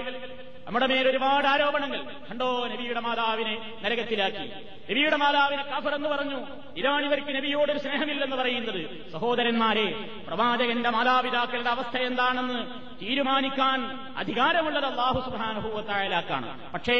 [0.69, 2.01] നമ്മുടെ മേൽ ഒരുപാട് ആരോപണങ്ങൾ.
[2.31, 4.49] കണ്ടോ നബിയുടെ മാതാവിനെ നരകത്തിലാക്കി.
[4.91, 6.47] നബിയുടെ മാതാവിനെ കാഫർ എന്ന് പറഞ്ഞു.
[6.77, 9.11] ഇതാണ് ഇവർക്ക് നബിയോടൊരു സ്നേഹമില്ലെന്ന് പറയുന്നത്.
[9.13, 9.87] സഹോദരന്മാരെ
[10.27, 12.59] പ്രവാചകന്റെ മാതാപിതാക്കളുടെ അവസ്ഥ എന്താണെന്ന്
[13.03, 13.79] തീരുമാനിക്കാൻ
[14.17, 16.97] അധികാരമുള്ളത് അള്ളാഹു സുധാനുഭൂവത്തായാലാക്കാണ് പക്ഷേ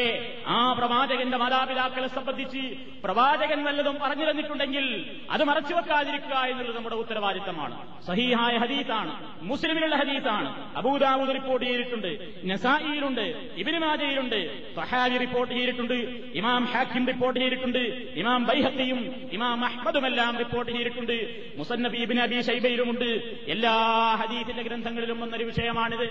[0.47, 2.63] ആ പ്രവാചകന്റെ മാതാപിതാക്കളെ സംബന്ധിച്ച്
[3.03, 4.85] പ്രവാചകൻ വല്ലതും പറഞ്ഞു തന്നിട്ടുണ്ടെങ്കിൽ
[5.31, 8.05] അത് മറച്ചു വെക്കാതിരിക്കുക എന്നുള്ളത് നമ്മുടെ ഉത്തരവാദിത്തമാണ്.
[8.07, 12.11] സഹീഹായ ഹദീത്താണ് മുസ്ലിമിലുള്ള ഹദീത്താണ് അബൂദാവൂദ് റിപ്പോർട്ട് ചെയ്തിട്ടുണ്ട്
[12.45, 14.75] നസായിയിലുണ്ട് ഇബിന് മാജയിലുണ്ട്.
[14.75, 15.93] സഹാബി റിപ്പോർട്ട് ചെയ്തിട്ടുണ്ട്.
[16.33, 17.79] ഇമാം ഹാക്കിം റിപ്പോർട്ട് ചെയ്തിട്ടുണ്ട്.
[18.15, 21.47] ഇമാം ബൈഹത്തിയും ഇമാം അഹ്മദുമെല്ലാം റിപ്പോർട്ട് ചെയ്തിട്ടുണ്ട്.
[21.57, 23.09] മുസന്നബി ഇബിൻ അബി ഷൈബയിലുമുണ്ട്
[23.47, 23.73] എല്ലാ
[24.15, 26.09] ഹദീഫിന്റെ ഗ്രന്ഥങ്ങളിലും വന്നൊരു വിഷയമാണിത്.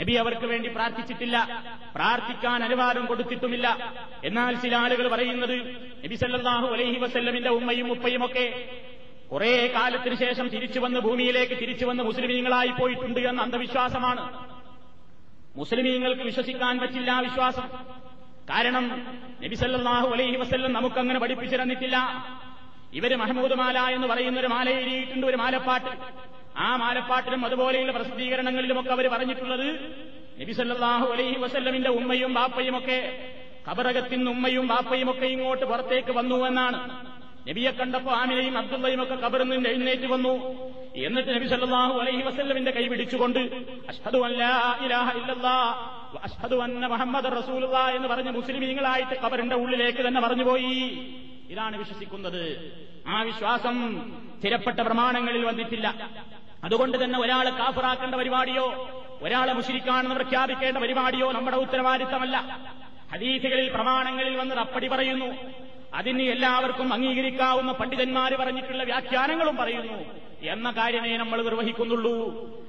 [0.00, 1.64] നബി അവർക്ക് വേണ്ടി പ്രാർത്ഥിച്ചിട്ടില്ല.
[1.94, 3.94] പ്രാർത്ഥിക്കാൻ അനുവാദം കൊടുത്തിട്ടുമില്ല.
[4.24, 5.58] എന്നാൽ ചില ആളുകൾ പറയുന്നത്
[6.04, 8.68] നബി സല്ലാഹു അലൈഹി വസല്ലമിന്റെ ഉമ്മയും ഉപ്പയും ഒക്കെ
[9.32, 14.49] കുറെ കാലത്തിന് ശേഷം തിരിച്ചു വന്ന് ഭൂമിയിലേക്ക് തിരിച്ചു വന്ന് മുസ്ലിമീങ്ങളായി പോയിട്ടുണ്ട് എന്ന അന്ധവിശ്വാസമാണ്.
[15.56, 17.68] മുസ്ലിമീങ്ങൾക്ക് വിശ്വസിക്കാൻ പറ്റില്ല വിശ്വാസം.
[18.50, 19.02] കാരണം
[19.44, 21.96] നബിസല്ലാഹു അലൈഹി വസ്ല്ലം നമുക്കങ്ങനെ പഠിപ്പിച്ചു തന്നിട്ടില്ല
[22.92, 25.98] ഇവർ മഹമൂദ് മാല എന്ന് പറയുന്ന ഒരു മാല എഴുതിയിട്ടുണ്ട് ഒരു മാലപ്പാട്ട്.
[26.56, 29.96] ആ മാലപ്പാട്ടിലും അതുപോലെയുള്ള പ്രസിദ്ധീകരണങ്ങളിലുമൊക്കെ അവർ പറഞ്ഞിട്ടുള്ളത്
[30.40, 32.98] നബിസല്ലാഹു അലൈഹി വസല്ലമിന്റെ ഉമ്മയും ബാപ്പയും ഒക്കെ
[33.68, 37.09] കബറകത്തിന് ഉമ്മയും ബാപ്പയും ഒക്കെ ഇങ്ങോട്ട് പുറത്തേക്ക് വന്നു എന്നാണ്.
[37.48, 40.34] നബിയെ കണ്ടപ്പോ ആമിനയും അബ്ദുള്ളയും ഒക്കെ കബറിൽ നിന്ന് എഴുന്നേറ്റ് വന്നു.
[40.96, 43.38] എന്നിട്ട് നബി സല്ലാഹു അലൈഹി വസല്ലമിന്റെ കൈ പിടിച്ചുകൊണ്ട്
[43.88, 44.18] അഷ്ഹദു
[46.22, 51.08] അഷ്ഹദു അന്ന മുഹമ്മദ് റസൂലുള്ള എന്ന് പറഞ്ഞ് മുസ്ലിമീങ്ങളായിട്ട് കബറിന്റെ ഉള്ളിലേക്ക് തന്നെ പറഞ്ഞുപോയി
[51.50, 52.72] ഇതാണ് വിശ്വസിക്കുന്നത്.
[53.06, 53.76] ആ വിശ്വാസം
[54.38, 56.08] സ്ഥിരപ്പെട്ട പ്രമാണങ്ങളിൽ വന്നിട്ടില്ല.
[56.64, 58.88] അതുകൊണ്ട് തന്നെ ഒരാളെ കാഫറാക്കേണ്ട പരിപാടിയോ
[59.22, 62.58] ഒരാളെ മുഷിരിക്കാണെന്ന് പ്രഖ്യാപിക്കേണ്ട പരിപാടിയോ നമ്മുടെ ഉത്തരവാദിത്തമല്ല.
[63.12, 65.26] ഹദീസുകളിൽ പ്രമാണങ്ങളിൽ വന്നത് അപ്പടി പറയുന്നു.
[65.94, 70.04] അതിന് എല്ലാവർക്കും അംഗീകരിക്കാവുന്ന പണ്ഡിതന്മാർ പറഞ്ഞിട്ടുള്ള വ്യാഖ്യാനങ്ങളും പറയുന്നു.
[70.42, 72.14] എന്ന കാര്യമേ നമ്മൾ നിർവഹിക്കുന്നുള്ളൂ.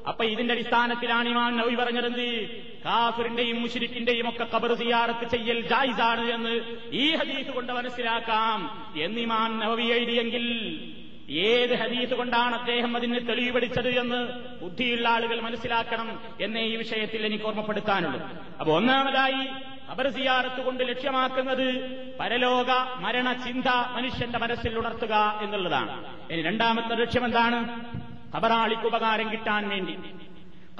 [0.07, 2.49] അപ്പൊ ഇതിന്റെ അടിസ്ഥാനത്തിലാണ് ഇമാൻ നബി പറഞ്ഞതെന്ത്?
[2.85, 6.53] കാഫിറിന്റെയും മുഷിരിക്കിന്റെയും ഒക്കെ കബർ സിയാറത്ത് ചെയ്യൽ ജായിസാണ് എന്ന്
[6.91, 10.45] ഈ ഹദീസ് കൊണ്ട് മനസ്സിലാക്കാം എന്നിമാൻ നബി എഴുതിയെങ്കിൽ
[11.29, 14.27] ഏത് ഹദീസ് കൊണ്ടാണ് അദ്ദേഹം അതിന് തെളിവ് പഠിച്ചത് എന്ന്
[14.61, 18.19] ബുദ്ധിയുള്ള ആളുകൾ മനസ്സിലാക്കണം എന്നേ ഈ വിഷയത്തിൽ എനിക്ക് ഓർമ്മപ്പെടുത്താനുള്ളൂ.
[18.59, 21.67] അപ്പൊ ഒന്നാമതായി ഖബർ സിയാറത്ത് കൊണ്ട് ലക്ഷ്യമാക്കുന്നത്
[22.19, 26.17] പരലോക മരണ ചിന്ത മനുഷ്യന്റെ മനസ്സിൽ ഉണർത്തുക എന്നുള്ളതാണ്.
[26.31, 27.91] ഇനി രണ്ടാമത്തെ ലക്ഷ്യം എന്താണ്?
[28.37, 29.97] ഖബറാളിക്ക് ഉപകാരം കിട്ടാൻ വേണ്ടി.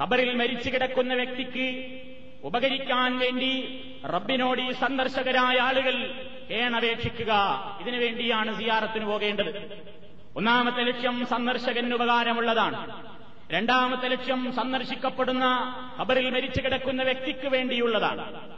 [0.02, 2.00] ഖബറിൽ മരിച്ചു കിടക്കുന്ന വ്യക്തിക്ക്
[2.44, 7.32] ഉപകരിക്കാൻ വേണ്ടി റബ്ബിനോട് ഈ സന്ദർശകരായ ആളുകൾ ഏണപേക്ഷിക്കുക.
[7.80, 9.82] ഇതിനു വേണ്ടിയാണ് സിയാറത്തിന് പോകേണ്ടത്.
[10.36, 13.02] ഒന്നാമത്തെ ലക്ഷ്യം സന്ദർശകന് ഉപകാരമുള്ളതാണ്.
[13.52, 15.44] രണ്ടാമത്തെ ലക്ഷ്യം സന്ദർശിക്കപ്പെടുന്ന
[16.00, 18.52] ഖബറിൽ മരിച്ചു കിടക്കുന്ന വ്യക്തിക്ക് വേണ്ടിയുള്ളതാണ്.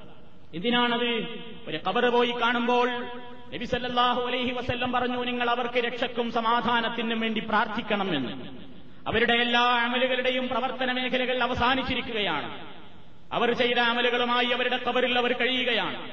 [0.55, 1.39] എന്തിനാണത്?
[1.69, 2.91] ഒരു കബറ് പോയി കാണുമ്പോൾ
[3.55, 8.49] നബിസല്ലാഹു അലൈഹി വസല്ലം പറഞ്ഞു നിങ്ങൾ അവർക്ക് രക്ഷക്കും സമാധാനത്തിനും വേണ്ടി പ്രാർത്ഥിക്കണം എന്ന്.
[9.07, 12.67] അവരുടെ എല്ലാ അമലുകളുടെയും പ്രവർത്തന മേഖലകൾ അവസാനിച്ചിരിക്കുകയാണ്.
[13.33, 16.11] അവർ ചെയ്ത അമലുകളുമായി അവരുടെ കബറിൽ അവർ കഴിയുകയാണ്.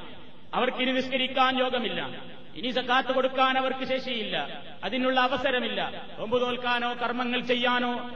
[0.54, 2.10] അവർക്കിനി നിസ്കരിക്കാൻ യോഗമില്ല.
[2.56, 4.50] ഇനി സക്കാത്ത് കൊടുക്കാൻ അവർക്ക് ശേഷിയില്ല.
[4.84, 6.06] അതിനുള്ള അവസരമില്ല.
[6.20, 8.10] ഒമ്പ് തോൽക്കാനോ കർമ്മങ്ങൾ ചെയ്യാനോ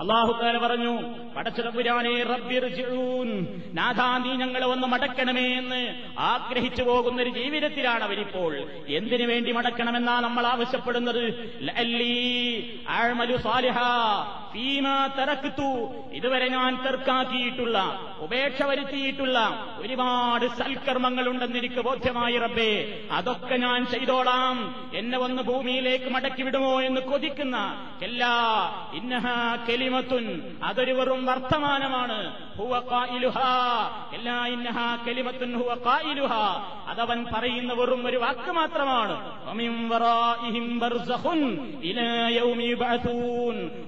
[0.00, 1.02] അള്ളാഹുക്കാല പറഞ്ഞു
[1.36, 8.56] പടച്ചതമ്പുരാനെ റബ്ബിർജിഊൻ നാഥാ നീ ഞങ്ങളെ ഒന്ന് മടക്കണമേ എന്ന് ആഗ്രഹിച്ചു പോകുന്ന ഒരു ജീവിതത്തിലാണ് അവരിപ്പോൾ.
[8.88, 11.24] എന്തിനു വേണ്ടി മടക്കണമെന്നാ നമ്മൾ ആവശ്യപ്പെടുന്നത്?
[16.12, 19.38] ഇതുവരെ ഞാൻ തെർക്കാക്കിയിട്ടുള്ള ഉപേക്ഷ വരുത്തിയിട്ടുള്ള
[19.78, 23.02] ഒരുപാട് സൽക്കർമ്മങ്ങളുണ്ടെന്ന് എനിക്ക് ബോധ്യമായി റബ്ബേ.
[23.10, 24.74] അതൊക്കെ ഞാൻ ചെയ്തോളാം.
[24.94, 27.56] എന്നെ വന്ന് ഭൂമിയിലേക്ക് മടക്കി വിടുമോ എന്ന് കൊതിക്കുന്ന
[28.02, 28.34] എല്ലാ
[28.94, 29.26] ഇന്നഹ
[29.68, 30.42] കെലിമത്തുൻ.
[30.62, 32.49] അതൊരു വെറും വർത്തമാനമാണ്.
[36.88, 39.40] അതവൻ പറയുന്ന വെറും ഒരു വാക്ക് മാത്രമാണ്.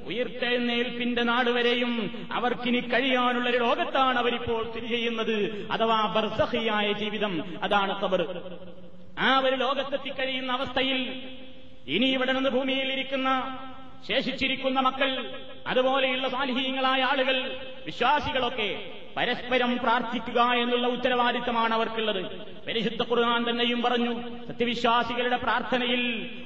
[0.07, 5.69] ഉയർത്തെഴുന്നേൽപ്പിന്റെ നാട് വരെയും അവർക്കിനി കഴിയാനുള്ള ഒരു ലോകത്താണ് അവരിപ്പോൾ സ്ഥിതി ചെയ്യുന്നത്.
[5.73, 7.45] അഥവാ ബർസഹിയായ ജീവിതം.
[7.63, 8.41] അതാണ് സബർ
[9.19, 11.23] ആ ഒരു ലോകത്തെത്തിക്കഴിയുന്ന അവസ്ഥയിൽ
[11.87, 13.59] ഇനി ഇവിടെ നിന്ന് ഭൂമിയിൽ ഇരിക്കുന്ന
[14.03, 15.11] ശേഷിച്ചിരിക്കുന്ന മക്കൾ
[15.67, 17.37] അതുപോലെയുള്ള സാലിഹീങ്ങളായ ആളുകൾ
[17.87, 18.71] വിശ്വാസികളൊക്കെ
[19.18, 22.22] പരസ്പരം പ്രാർത്ഥിക്കുക എന്നുള്ള ഉത്തരവാദിത്തമാണ് അവർക്കുള്ളത്
[22.68, 24.14] പരിശുദ്ധ ഖുർആൻ തന്നെയും പറഞ്ഞു
[24.48, 26.02] സത്യവിശ്വാസികളുടെ പ്രാർത്ഥനയിൽ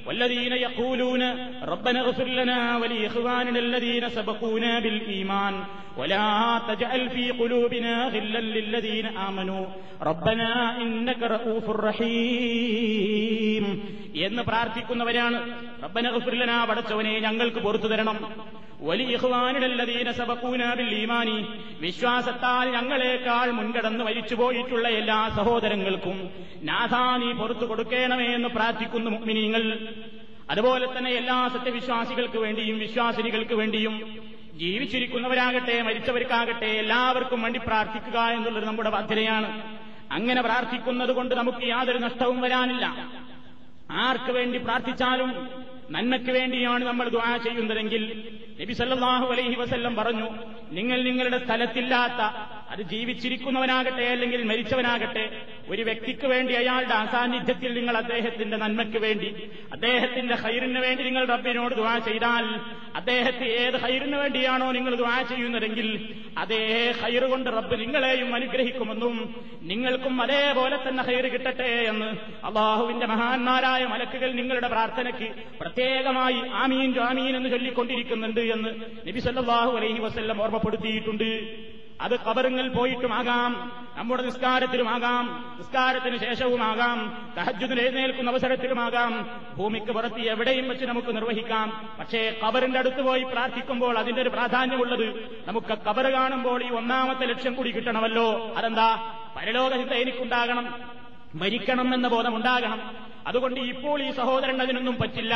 [0.06, 1.22] വല്ലദീന യഖൂലൂന
[1.72, 5.54] റബ്ബന ഇഗ്ഫിർ ലനാ വലിഇഖ്വാനിന الذين سبقونا بالإيمان
[5.96, 6.28] ولا
[6.68, 9.64] تجعل في قلوبنا غلا للذين آمنوا
[10.02, 13.64] ربنا إنك رؤوف رحيم
[14.26, 15.38] എന്ന് പ്രാർത്ഥിക്കുന്നവരാണ്
[15.84, 18.65] റബ്ബന ഇഗ്ഫിർ ലനാ പടച്ചവനെ ഞങ്ങൾക്ക് പുറത്തു തരണം വലിയഹ്വാനിടല്ലതീന സബക്കൂനാബിൽ
[20.97, 21.37] ഈമാനി.
[21.79, 26.17] വിശ്വാസത്താൽ ഞങ്ങളെക്കാൾ മുൻകടന്ന് മരിച്ചുപോയിട്ടുള്ള എല്ലാ സഹോദരങ്ങൾക്കും
[26.63, 29.63] നാഥാ നീ പുറത്തു കൊടുക്കണമേ എന്ന് പ്രാർത്ഥിക്കുന്നു മുഗ്മിനീങ്ങൾ
[30.49, 33.95] അതുപോലെ തന്നെ എല്ലാ സത്യവിശ്വാസികൾക്ക് വേണ്ടിയും വിശ്വാസിനികൾക്ക് വേണ്ടിയും
[34.61, 39.49] ജീവിച്ചിരിക്കുന്നവരാകട്ടെ മരിച്ചവർക്കാകട്ടെ എല്ലാവർക്കും വേണ്ടി പ്രാർത്ഥിക്കുക എന്നുള്ളത് നമ്മുടെ ബാധ്യതയാണ്
[40.11, 42.85] അങ്ങനെ പ്രാർത്ഥിക്കുന്നത് കൊണ്ട് നമുക്ക് യാതൊരു നഷ്ടവും വരാനില്ല.
[44.05, 45.31] ആർക്ക് വേണ്ടി പ്രാർത്ഥിച്ചാലും
[45.89, 48.03] നന്മയ്ക്ക് വേണ്ടിയാണ് നമ്മൾ ദ്വാ ചെയ്യുന്നതെങ്കിൽ
[48.61, 50.27] നബി സല്ലാഹു അലൈഹി വസല്ലം പറഞ്ഞു
[50.71, 52.21] നിങ്ങൾ നിങ്ങളുടെ സ്ഥലത്തില്ലാത്ത
[52.69, 55.25] അത് ജീവിച്ചിരിക്കുന്നവനാകട്ടെ അല്ലെങ്കിൽ മരിച്ചവനാകട്ടെ
[55.67, 59.29] ഒരു വ്യക്തിക്ക് വേണ്ടി അയാളുടെ അസാന്നിധ്യത്തിൽ നിങ്ങൾ അദ്ദേഹത്തിന്റെ നന്മയ്ക്ക് വേണ്ടി
[59.75, 62.45] അദ്ദേഹത്തിന്റെ ഹൈറിന് വേണ്ടി നിങ്ങൾ റബ്ബിനോട് ദുവാ ചെയ്താൽ
[62.99, 65.89] അദ്ദേഹത്തെ ഏത് ഹൈറിന് വേണ്ടിയാണോ നിങ്ങൾ ദുവാ ചെയ്യുന്നതെങ്കിൽ
[66.43, 66.61] അതേ
[67.01, 69.15] ഹൈറ് കൊണ്ട് റബ്ബ് നിങ്ങളെയും അനുഗ്രഹിക്കുമെന്നും
[69.71, 72.09] നിങ്ങൾക്കും അതേപോലെ തന്നെ ഹൈർ കിട്ടട്ടെ എന്ന്
[72.49, 75.29] അള്ളാഹുവിന്റെ മഹാന്മാരായ മലക്കുകൾ നിങ്ങളുടെ പ്രാർത്ഥനയ്ക്ക്
[75.61, 78.71] പ്രത്യേകമായി ആമീൻ ജാമീൻ എന്ന് ചൊല്ലിക്കൊണ്ടിരിക്കുന്നുണ്ട് എന്ന്
[79.07, 81.31] നബി സല്ലല്ലാഹു അലൈഹി വസല്ലം ഓർമ്മപ്പെടുത്തിയിട്ടുണ്ട്.
[82.01, 91.15] അത് കബറുങ്ങൾ പോയിട്ടുമാകാം നമ്മുടെ നിസ്കാരത്തിലുമാകാം നിസ്കാരത്തിന് ശേഷവുമാകാം തഹജുദിന് എഴുന്നേൽക്കുന്ന അവസരത്തിലുമാകാം ഭൂമിക്ക് പുറത്ത് എവിടെയും വെച്ച് നമുക്ക്
[91.15, 91.95] നിർവഹിക്കാം.
[91.99, 97.71] പക്ഷേ കബറിന്റെ അടുത്ത് പോയി പ്രാർത്ഥിക്കുമ്പോൾ അതിന്റെ ഒരു പ്രാധാന്യമുള്ളത് നമുക്ക് കബറ് കാണുമ്പോൾ ഈ ഒന്നാമത്തെ ലക്ഷ്യം കൂടി
[97.71, 98.53] കിട്ടണമല്ലോ.
[98.57, 99.13] അതെന്താ?
[99.35, 100.91] പരലോക ചിന്ത എനിക്കുണ്ടാകണം
[101.35, 102.95] മരിക്കണം എന്ന ബോധമുണ്ടാകണം.
[103.27, 105.35] അതുകൊണ്ട് ഇപ്പോൾ ഈ സഹോദരൻ അതിനൊന്നും പറ്റില്ല.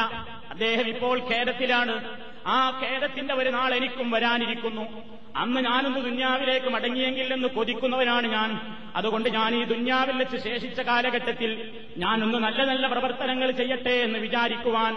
[0.50, 2.22] അദ്ദേഹം ഇപ്പോൾ ഖേദത്തിലാണ്.
[2.48, 4.86] ആ ഖേദത്തിന്റെ ഒരു നാൾ എനിക്കും വരാനിരിക്കുന്നു.
[5.36, 8.50] അന്ന് ഞാനൊന്ന് ദുന്യാവിലേക്ക് മടങ്ങിയെങ്കിൽ എന്ന് കൊതിക്കുന്നവനാണ് ഞാൻ.
[8.96, 11.52] അതുകൊണ്ട് ഞാൻ ഈ ദുന്യാവിൽ വെച്ച് ശേഷിച്ച കാലഘട്ടത്തിൽ
[11.96, 14.94] ഞാനൊന്ന് നല്ല നല്ല പ്രവർത്തനങ്ങൾ ചെയ്യട്ടെ എന്ന് വിചാരിക്കുവാൻ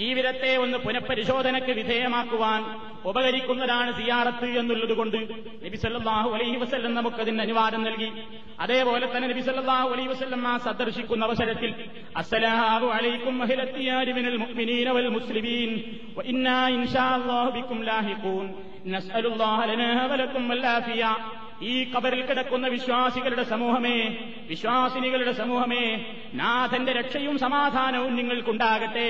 [0.00, 2.60] ജീവിതത്തെ ഒന്ന് പുനഃപരിശോധനയ്ക്ക് വിധേയമാക്കുവാൻ
[3.10, 5.18] ഉപകരിക്കുന്നതാണ് സിയാറത്ത് എന്നുള്ളതുകൊണ്ട്
[5.64, 8.08] നബിസല്ലാഹു അലൈഹി വസല്ലം നമുക്കതിന് അനുവാദം നൽകി.
[8.60, 11.74] അതേപോലെ തന്നെ നബിസല്ലാഹു അലൈഹി വസല്ലം ആ സന്ദർശിക്കുന്ന അവസരത്തിൽ
[12.98, 13.38] അലൈക്കും
[15.18, 15.70] മുസ്ലിമീൻ
[21.70, 23.96] ഈ കബറിൽ കിടക്കുന്ന വിശ്വാസികളുടെ സമൂഹമേ
[24.48, 25.84] വിശ്വാസിനികളുടെ സമൂഹമേ
[26.34, 29.08] നാഥന്റെ രക്ഷയും സമാധാനവും നിങ്ങൾക്കുണ്ടാകട്ടെ.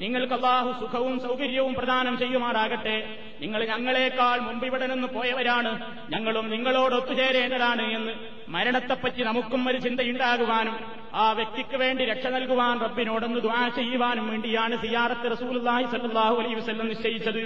[0.00, 2.94] നിങ്ങൾക്ക് അള്ളാഹു സുഖവും സൗകര്യവും പ്രദാനം ചെയ്യുമാറാകട്ടെ.
[3.40, 5.72] നിങ്ങൾ ഞങ്ങളെക്കാൾ മുമ്പ് ഇവിടെ നിന്ന് പോയവരാണ്.
[6.12, 8.12] ഞങ്ങളും നിങ്ങളോട് ഒത്തുചേരേണ്ടതാണ് എന്ന്
[8.54, 10.76] മരണത്തെപ്പറ്റി നമുക്കും ഒരു ചിന്തയുണ്ടാകുവാനും
[11.14, 17.42] ആ വ്യക്തിക്ക് വേണ്ടി രക്ഷ നൽകുവാൻ റബ്ബിനോടൊന്ന് ദ്വാ ചെയ്യുവാനും വേണ്ടിയാണ് സിയാറത്ത് റസൂലുള്ളാഹി സല്ലാഹു അലൈഹി വസ്ല്ലം നിശ്ചയിച്ചത്.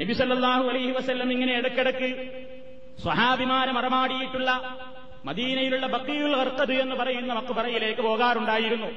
[0.00, 2.10] നബി സല്ലാഹു അലൈഹി വസ്ല്ലം ഇങ്ങനെ ഇടക്കിടക്ക്
[3.02, 4.50] സ്വഹാഭിമാനം അറമാടിയിട്ടുള്ള
[5.24, 8.88] മദീനയിലുള്ള ബക്കീൽ ഹർത്തത് എന്ന് പറയുന്ന മക്കുപറയിലേക്ക് പോകാറുണ്ടായിരുന്നു.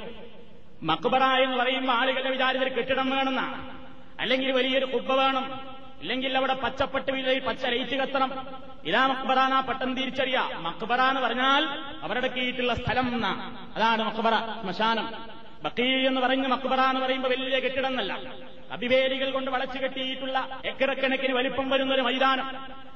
[0.84, 3.80] മക്കുബറ എന്ന് പറയുമ്പോൾ ആളുകളുടെ വിചാരത്തിൽ കെട്ടിടം വേണമെന്നാണ്.
[4.20, 5.60] അല്ലെങ്കിൽ വലിയൊരു കുബ്ബ വേണം.
[6.02, 8.48] ഇല്ലെങ്കിൽ അവിടെ പച്ചപ്പട്ട് വിലയിൽ പച്ച ലൈറ്റ് കത്തണം.
[8.86, 10.50] ഇതാ മക്ബറ എന്നാ പെട്ടെന്ന് തിരിച്ചറിയ.
[10.54, 11.68] മക്ബറ എന്ന് പറഞ്ഞാൽ
[12.04, 13.58] അവരുടെ കീഴിട്ടുള്ള സ്ഥലം എന്നാ.
[13.76, 15.14] അതാണ് മക്ബറ ശ്മശാനം.
[15.64, 18.34] ബക്കീ എന്ന് പറഞ്ഞ് മക്ബറ എന്ന് പറയുമ്പോൾ വലിയ കെട്ടിടം എന്നല്ല
[18.72, 22.56] അഭിവേലികൾ കൊണ്ട് വളച്ചു കെട്ടിയിട്ടുള്ള എക്കരക്കണക്കിന് വലിപ്പം വരുന്ന ഒരു മൈതാനം.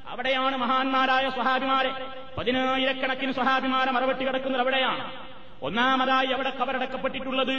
[0.09, 1.91] അവിടെയാണ് മഹാന്മാരായ സ്വഹാബിമാരെ.
[2.37, 5.28] പതിനായിരക്കണക്കിന് സ്വഹാബിമാരെ മറവെട്ടി കിടക്കുന്നത് അവിടെയാണ്.
[5.67, 7.56] ഒന്നാമതായി അവിടെ കബറടക്കപ്പെട്ടിട്ടുള്ളത്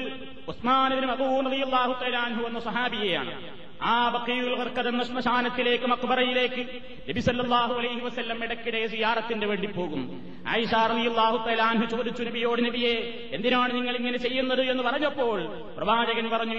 [0.52, 3.32] ഉസ്മാനബിന് മബൂറിയാഹു തലാൻഹു എന്ന സഹാബിയെയാണ്
[3.90, 4.54] ആ ബക്കീൽ
[4.92, 6.62] എന്ന ശ്മശാനത്തിലേക്ക് മക്ബറയിലേക്ക്
[7.08, 10.02] നബി സല്ലല്ലാഹു അലൈഹി വസല്ലം ഇടയ്ക്കിടെ സിയാറത്തിന്റെ വേണ്ടി പോകും
[10.52, 12.94] ആയിഷ റളിയല്ലാഹു തആലാഹു ചോദിച്ചു നബിയോട് നബിയെ
[13.36, 14.62] എന്തിനാണ് നിങ്ങൾ ഇങ്ങനെ ചെയ്യുന്നത്?
[14.72, 15.38] എന്ന് പറഞ്ഞപ്പോൾ
[15.76, 16.56] പ്രവാചകൻ പറഞ്ഞു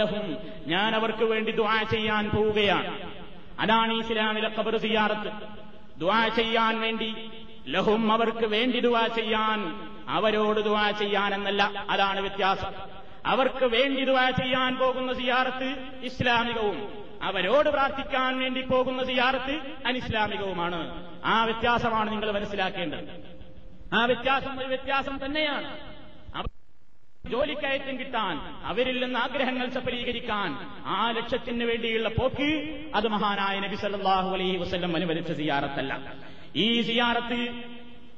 [0.00, 0.26] ലഹും
[0.66, 2.92] ഞാൻ അവർക്ക് വേണ്ടി ദുആ ചെയ്യാൻ പോവുകയാണ്.
[3.60, 5.30] അതാണ് ഇസ്ലാമിലെ കബർ സിയാറത്ത്.
[6.02, 7.10] ദുആ ചെയ്യാൻ വേണ്ടി
[7.68, 12.72] ലഹും അവർക്ക് വേണ്ടി ദുവാ ചെയ്യാൻ അവരോട് ദുവാ ചെയ്യാൻ എന്നല്ല അതാണ് വ്യത്യാസം.
[13.26, 20.80] അവർക്ക് വേണ്ടി ദുവാ ചെയ്യാൻ പോകുന്ന സിയാറത്ത് ഇസ്ലാമികവും അവരോട് പ്രാർത്ഥിക്കാൻ വേണ്ടി പോകുന്ന സിയാറത്ത് അനിസ്ലാമികവുമാണ്.
[21.24, 23.36] ആ വ്യത്യാസമാണ് നിങ്ങൾ മനസ്സിലാക്കേണ്ടത്.
[23.92, 25.88] ആ വ്യത്യാസം ഒരു വ്യത്യാസം തന്നെയാണ്.
[27.28, 32.50] ജോലിക്കയറ്റം കിട്ടാൻ അവരിൽ നിന്ന് ആഗ്രഹങ്ങൾ സഫലീകരിക്കാൻ ആ ലക്ഷ്യത്തിന് വേണ്ടിയുള്ള പോക്ക്
[32.94, 36.14] അത് മഹാനായ നബി സല്ലാഹു അലൈഹി വസല്ലം അനുവദിച്ച സിയാറത്തല്ല.
[36.58, 37.48] ഈ സിയാറത്ത്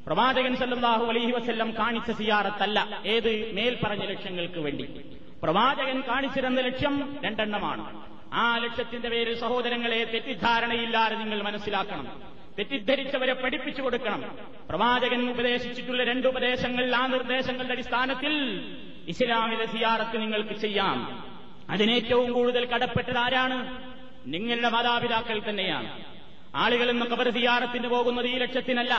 [0.07, 3.03] പ്രവാചകൻ സല്ലാഹു അലൈഹി വസ്ല്ലം കാണിച്ച സിയാറത്തല്ല.
[3.07, 3.51] ഏത്?
[3.53, 5.01] മേൽപ്പറഞ്ഞ ലക്ഷ്യങ്ങൾക്ക് വേണ്ടി.
[5.43, 8.03] പ്രവാചകൻ കാണിച്ചിരുന്ന ലക്ഷ്യം രണ്ടെണ്ണമാണ്.
[8.33, 12.23] ആ ലക്ഷ്യത്തിന്റെ പേരിൽ സഹോദരങ്ങളെ തെറ്റിദ്ധാരണയില്ലാതെ നിങ്ങൾ മനസ്സിലാക്കണം.
[12.59, 14.39] തെറ്റിദ്ധരിച്ചവരെ പഠിപ്പിച്ചു കൊടുക്കണം.
[14.69, 18.63] പ്രവാചകൻ ഉപദേശിച്ചിട്ടുള്ള രണ്ട് ഉപദേശങ്ങൾ ആ നിർദ്ദേശങ്ങളുടെ അടിസ്ഥാനത്തിൽ
[19.09, 21.25] ഇസ്ലാമിലെ സിയാറത്ത് നിങ്ങൾക്ക് ചെയ്യാം.
[21.71, 23.83] അതിനേറ്റവും കൂടുതൽ കടപ്പെട്ടത് ആരാണ്?
[24.27, 26.20] നിങ്ങളുടെ മാതാപിതാക്കൾ തന്നെയാണ്.
[26.55, 28.95] ആളുകൾ ഇന്ന് കബർ സിയാറത്തിന് പോകുന്നത് ഈ ലക്ഷ്യത്തിനല്ല.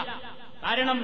[0.64, 1.00] കാരണം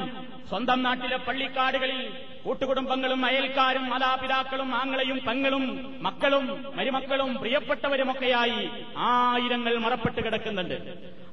[0.50, 2.02] സ്വന്തം നാട്ടിലെ പള്ളിക്കാടുകളിൽ
[2.44, 5.64] കൂട്ടുകുടുംബങ്ങളും അയൽക്കാരും മാതാപിതാക്കളും ആങ്ങളെയും പെങ്ങളും
[6.02, 10.78] മക്കളും മരുമക്കളും പ്രിയപ്പെട്ടവരുമൊക്കെയായി ആയിരങ്ങൾ മറപ്പെട്ട് കിടക്കുന്നുണ്ട്.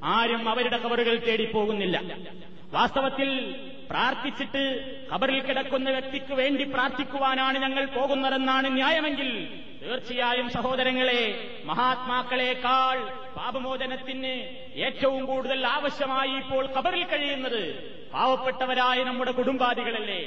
[0.05, 1.97] ആരും അവരുടെ കബറുകൾ തേടി പോകുന്നില്ല.
[2.77, 3.31] വാസ്തവത്തിൽ
[3.91, 4.63] പ്രാർത്ഥിച്ചിട്ട്
[5.13, 9.31] കബറിൽ കിടക്കുന്ന വ്യക്തിക്ക് വേണ്ടി പ്രാർത്ഥിക്കുവാനാണ് ഞങ്ങൾ പോകുന്നതെന്നാണ് ന്യായമെങ്കിൽ
[9.83, 11.23] തീർച്ചയായും സഹോദരങ്ങളെ
[11.71, 12.97] മഹാത്മാക്കളെക്കാൾ
[13.37, 14.35] പാപമോചനത്തിന്
[14.87, 17.63] ഏറ്റവും കൂടുതൽ ആവശ്യമായി ഇപ്പോൾ കബറിൽ കഴിയുന്നത്
[18.15, 20.19] പാവപ്പെട്ടവരായ നമ്മുടെ കുടുംബാദികളല്ലേ?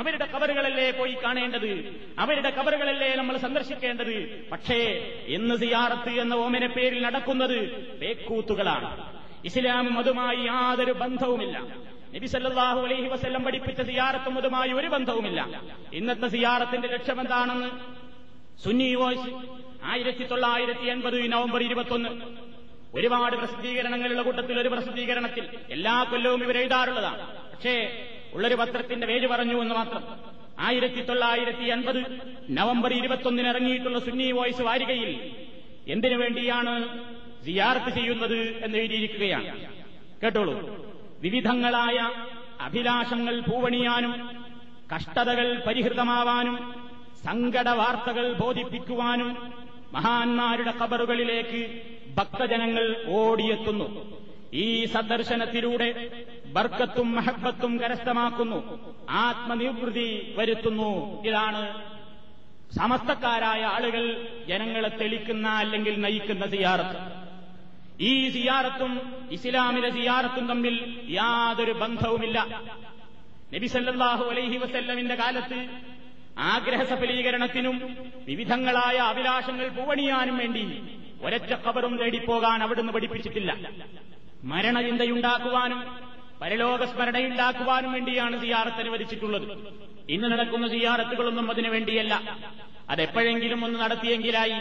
[0.00, 1.72] അവരുടെ കബറുകളല്ലേ പോയി കാണേണ്ടത്?
[2.18, 4.14] അവരുടെ കബറുകളല്ലേ നമ്മൾ സന്ദർശിക്കേണ്ടത്?
[4.52, 4.80] പക്ഷേ
[5.36, 7.58] എന്ന് സിയാറത്ത് എന്ന ഓമന പേരിൽ നടക്കുന്നത്
[8.00, 8.90] പേക്കൂത്തുകളാണ്
[9.48, 11.56] ഇസ്ലാമും അതുമായി യാതൊരു ബന്ധവുമില്ല.
[12.14, 15.62] നബി സല്ലാഹു അലൈഹി വസ്ല്ലം പഠിപ്പിച്ച സിയാറത്തും അതുമായി ഒരു ബന്ധവുമില്ല.
[15.92, 17.70] ഇന്നത്തെ സിയാറത്തിന്റെ ലക്ഷ്യമെന്താണെന്ന്
[18.64, 19.30] സുന്നി വോയ്സ്
[19.84, 22.08] ആയിരത്തി തൊള്ളായിരത്തി എൺപത് നവംബർ ഇരുപത്തൊന്ന്.
[22.94, 27.50] ഒരുപാട് പ്രസിദ്ധീകരണങ്ങളുള്ള കൂട്ടത്തിൽ ഒരു പ്രസിദ്ധീകരണത്തിൽ എല്ലാ കൊല്ലവും ഇവർ എഴുതാറുള്ളതാണ്.
[27.52, 30.04] പക്ഷേ ഉള്ളൊരു പത്രത്തിന്റെ പേര് പറഞ്ഞു എന്ന് മാത്രം.
[30.58, 32.00] ആയിരത്തി തൊള്ളായിരത്തി എൺപത്
[32.50, 35.36] നവംബർ ഇരുപത്തൊന്നിന് ഇറങ്ങിയിട്ടുള്ള സുന്നി വോയ്സ് വാരികയിൽ
[35.88, 37.04] എന്തിനു വേണ്ടിയാണ്
[37.44, 39.72] സിയാർത്ത് ചെയ്യുന്നത് എന്ന് എഴുതിയിരിക്കുകയാണ്.
[40.22, 40.93] കേട്ടോളൂ.
[41.24, 42.10] വിവിധങ്ങളായ
[42.60, 44.30] അഭിലാഷങ്ങൾ പൂവണിയാനും
[44.96, 46.74] കഷ്ടതകൾ പരിഹൃതമാവാനും
[47.24, 49.52] സങ്കട വാർത്തകൾ ബോധിപ്പിക്കുവാനും
[49.92, 51.82] മഹാന്മാരുടെ കബറുകളിലേക്ക്
[52.14, 54.14] ഭക്തജനങ്ങൾ ഓടിയെത്തുന്നു.
[54.54, 55.88] ഈ സന്ദർശനത്തിലൂടെ
[56.52, 58.58] ബർക്കത്തും മഹബത്തും കരസ്ഥമാക്കുന്നു.
[59.10, 61.22] ആത്മനിവൃത്തി വരുത്തുന്നു.
[61.26, 61.84] ഇതാണ്
[62.76, 67.23] സമസ്തക്കാരായ ആളുകൾ ജനങ്ങളെ തെളിക്കുന്ന അല്ലെങ്കിൽ നയിക്കുന്ന സിയാറത്ത്
[68.00, 72.62] ഈ സിയാറത്തും ഇസ്ലാമിലെ സിയാറത്തും തമ്മിൽ യാതൊരു ബന്ധവുമില്ല.
[73.54, 75.68] നബിസല്ലാഹു അലൈഹി വസല്ലമിന്റെ കാലത്ത്
[76.38, 77.96] ആഗ്രഹ സഫലീകരണത്തിനും
[78.28, 80.82] വിവിധങ്ങളായ അഭിലാഷങ്ങൾ പൂവണിയാനും വേണ്ടി
[81.22, 83.68] ഒരൊറ്റ കബറും തേടിപ്പോകാൻ അവിടുന്ന് പഠിപ്പിച്ചിട്ടില്ല.
[84.44, 85.84] മരണചിന്തയുണ്ടാക്കുവാനും
[86.40, 89.46] പരലോകസ്മരണയുണ്ടാക്കുവാനും വേണ്ടിയാണ് സിയാറത്ത് അനുവദിച്ചിട്ടുള്ളത്.
[90.08, 92.36] ഇന്ന് നടക്കുന്ന സിയാറത്തുകളൊന്നും അതിനു വേണ്ടിയല്ല.
[92.90, 94.52] അതെപ്പോഴെങ്കിലും ഒന്ന് നടത്തിയെങ്കിലായി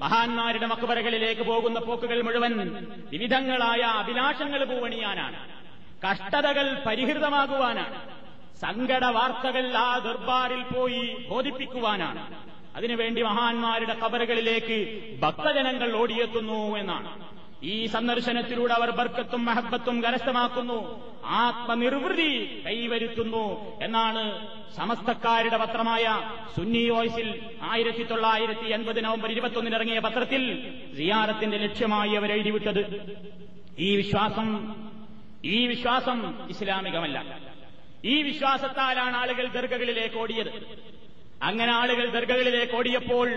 [0.00, 2.70] മഹാന്മാരുടെ മക്കുപരകളിലേക്ക് പോകുന്ന പോക്കുകൾ മുഴുവൻ
[3.12, 5.36] വിവിധങ്ങളായ അഭിലാഷങ്ങൾ പൂവണിയാനാണ്.
[6.06, 8.00] കഷ്ടതകൾ പരിഹൃതമാകുവാനാണ്.
[8.60, 12.34] സങ്കട വാർത്തകൾ ആ ദർബാറിൽ പോയി ബോധിപ്പിക്കുവാനാണ്.
[12.76, 14.78] അതിനുവേണ്ടി മഹാന്മാരുടെ കബറുകളിലേക്ക്
[15.20, 17.23] ഭക്തജനങ്ങൾ ഓടിയെത്തുന്നു എന്നാണ്.
[17.64, 20.78] ഈ സന്ദർശനത്തിലൂടെ അവർ ബർക്കത്തും മഹബത്തും കരസ്ഥമാക്കുന്നു.
[21.24, 23.44] ആത്മനിർവൃതി കൈവരുത്തുന്നു
[23.82, 26.04] എന്നാണ് സമസ്തക്കാരുടെ പത്രമായ
[26.56, 30.42] സുന്നി വോയ്സിൽ ആയിരത്തി തൊള്ളായിരത്തി എൺപത് നവംബർ ഇരുപത്തൊന്നിന് ഇറങ്ങിയ പത്രത്തിൽ
[30.96, 32.82] സിയാറത്തിന്റെ ലക്ഷ്യമായി അവർ എഴുതിവിട്ടത്.
[33.78, 34.48] ഈ വിശ്വാസം
[35.44, 37.38] ഈ വിശ്വാസം ഇസ്ലാമികമല്ല.
[38.04, 40.78] ഈ വിശ്വാസത്താലാണ് ആളുകൾ ദർഗകളിലേക്ക് ഓടിയത്.
[41.42, 43.30] അങ്ങനെ ആളുകൾ ദർഗകളിലേക്ക് ഓടിയപ്പോൾ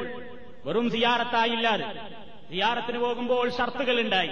[0.66, 2.16] വെറും സിയാറത്തായില്ലാതെ
[2.50, 4.30] സിയാറത്തിന് പോകുമ്പോൾ ഷർത്തുകൾ ഉണ്ടായി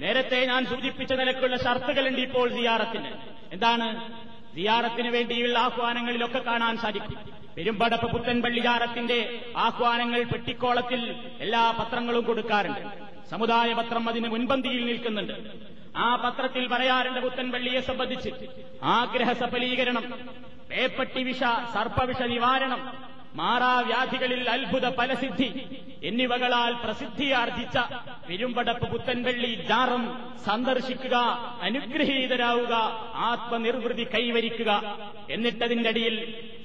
[0.00, 3.12] നേരത്തെ ഞാൻ സൂചിപ്പിച്ച നിലക്കുള്ള ഷർത്തുകളുണ്ട് ഇപ്പോൾ സിയാറത്തിന്.
[3.52, 4.12] എന്താണ്?
[4.54, 7.16] സിയാറത്തിന് വേണ്ടിയുള്ള ആഹ്വാനങ്ങളിലൊക്കെ കാണാൻ സാധിക്കും.
[7.56, 12.80] പെരുമ്പടപ്പ് പുത്തൻപള്ളിജാറത്തിന്റെ ആഹ്വാനങ്ങൾ പെട്ടിക്കോളത്തിൽ എല്ലാ പത്രങ്ങളും കൊടുക്കാറുണ്ട്.
[13.30, 15.32] സമുദായ പത്രം അതിന് മുൻപന്തിയിൽ നിൽക്കുന്നുണ്ട്.
[15.96, 18.30] ആ പത്രത്തിൽ പറയാറുണ്ട് പുത്തൻപള്ളിയെ സംബന്ധിച്ച്
[18.82, 20.28] ആഗ്രഹ സഫലീകരണം
[20.70, 21.40] പേപ്പട്ടി വിഷ
[21.74, 25.48] സർപ്പവിഷ നിവാരണം മാറാവ്യാധികളിൽ അത്ഭുത ഫലസിദ്ധി
[26.02, 27.76] എന്നിവകളാൽ പ്രസിദ്ധിയാർജിച്ച
[28.28, 30.04] പെരുമ്പടപ്പ് പുത്തൻപള്ളി ജാറം
[30.46, 31.16] സന്ദർശിക്കുക
[31.62, 32.74] അനുഗ്രഹീതരാവുക
[33.30, 34.70] ആത്മനിർവൃതി കൈവരിക്കുക
[35.28, 36.16] എന്നിട്ടതിന്റെ അടിയിൽ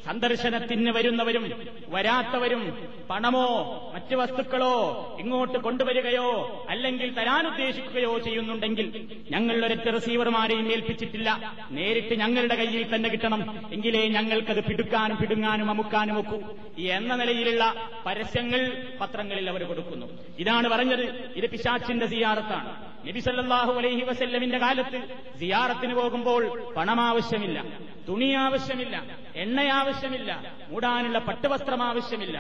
[0.07, 1.45] സന്ദർശനത്തിന് വരുന്നവരും
[1.89, 2.61] വരാത്തവരും
[3.09, 3.45] പണമോ
[3.93, 4.73] മറ്റ് വസ്തുക്കളോ
[5.19, 8.87] ഇങ്ങോട്ട് കൊണ്ടുവരികയോ അല്ലെങ്കിൽ തരാനുദ്ദേശിക്കുകയോ ചെയ്യുന്നുണ്ടെങ്കിൽ
[9.31, 11.29] ഞങ്ങൾ റിസീവർമാരെയും ഏൽപ്പിച്ചിട്ടില്ല.
[11.71, 13.69] നേരിട്ട് ഞങ്ങളുടെ കയ്യിൽ തന്നെ കിട്ടണം.
[13.73, 16.39] എങ്കിലേ ഞങ്ങൾക്കത് പിടുക്കാനും പിടുങ്ങാനും അമുക്കാനും ഒക്കൂ.
[16.79, 18.61] എന്ന നിലയിലുള്ള പരസ്യങ്ങൾ
[19.01, 20.07] പത്രങ്ങളിൽ അവർ കൊടുക്കുന്നു.
[20.39, 22.96] ഇതാണ് പറഞ്ഞത് ഇത് പിശാച്ചിന്റെ സിയാറത്താണ്.
[23.07, 24.99] നബി സല്ലല്ലാഹു അലൈഹി വസല്ലമിന്റെ കാലത്ത്
[25.39, 26.43] സിയാറത്തിന് പോകുമ്പോൾ
[26.77, 27.59] പണം ആവശ്യമില്ല
[28.07, 28.95] തുണി ആവശ്യമില്ല
[29.35, 30.31] എണ്ണ ആവശ്യമില്ല
[30.69, 32.37] മൂടാനുള്ള പട്ടുവസ്ത്രം ആവശ്യമില്ല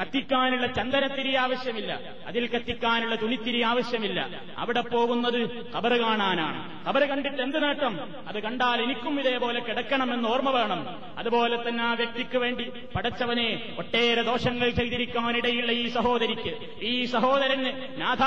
[0.00, 1.92] കത്തിക്കാനുള്ള ചന്ദനത്തിരി ആവശ്യമില്ല
[2.26, 4.20] അതിൽ കത്തിക്കാനുള്ള തുണിത്തിരി ആവശ്യമില്ല.
[4.58, 5.38] അവിടെ പോകുന്നത്
[5.76, 6.60] കബറ് കാണാനാണ്.
[6.88, 7.94] കബറ് കണ്ടിട്ട് എന്ത് നേട്ടം?
[8.28, 10.80] അത് കണ്ടാൽ എനിക്കും ഇതേപോലെ കിടക്കണമെന്ന് ഓർമ്മ വേണം.
[11.18, 13.48] അതുപോലെ തന്നെ ആ വ്യക്തിക്ക് വേണ്ടി പടച്ചവനെ
[13.78, 18.22] ഒട്ടേറെ ദോഷങ്ങൾ ചെയ്തിരിക്കാനിടയുള്ള ഈ സഹോദരിക്ക് ഈ സഹോദരന് നാഥ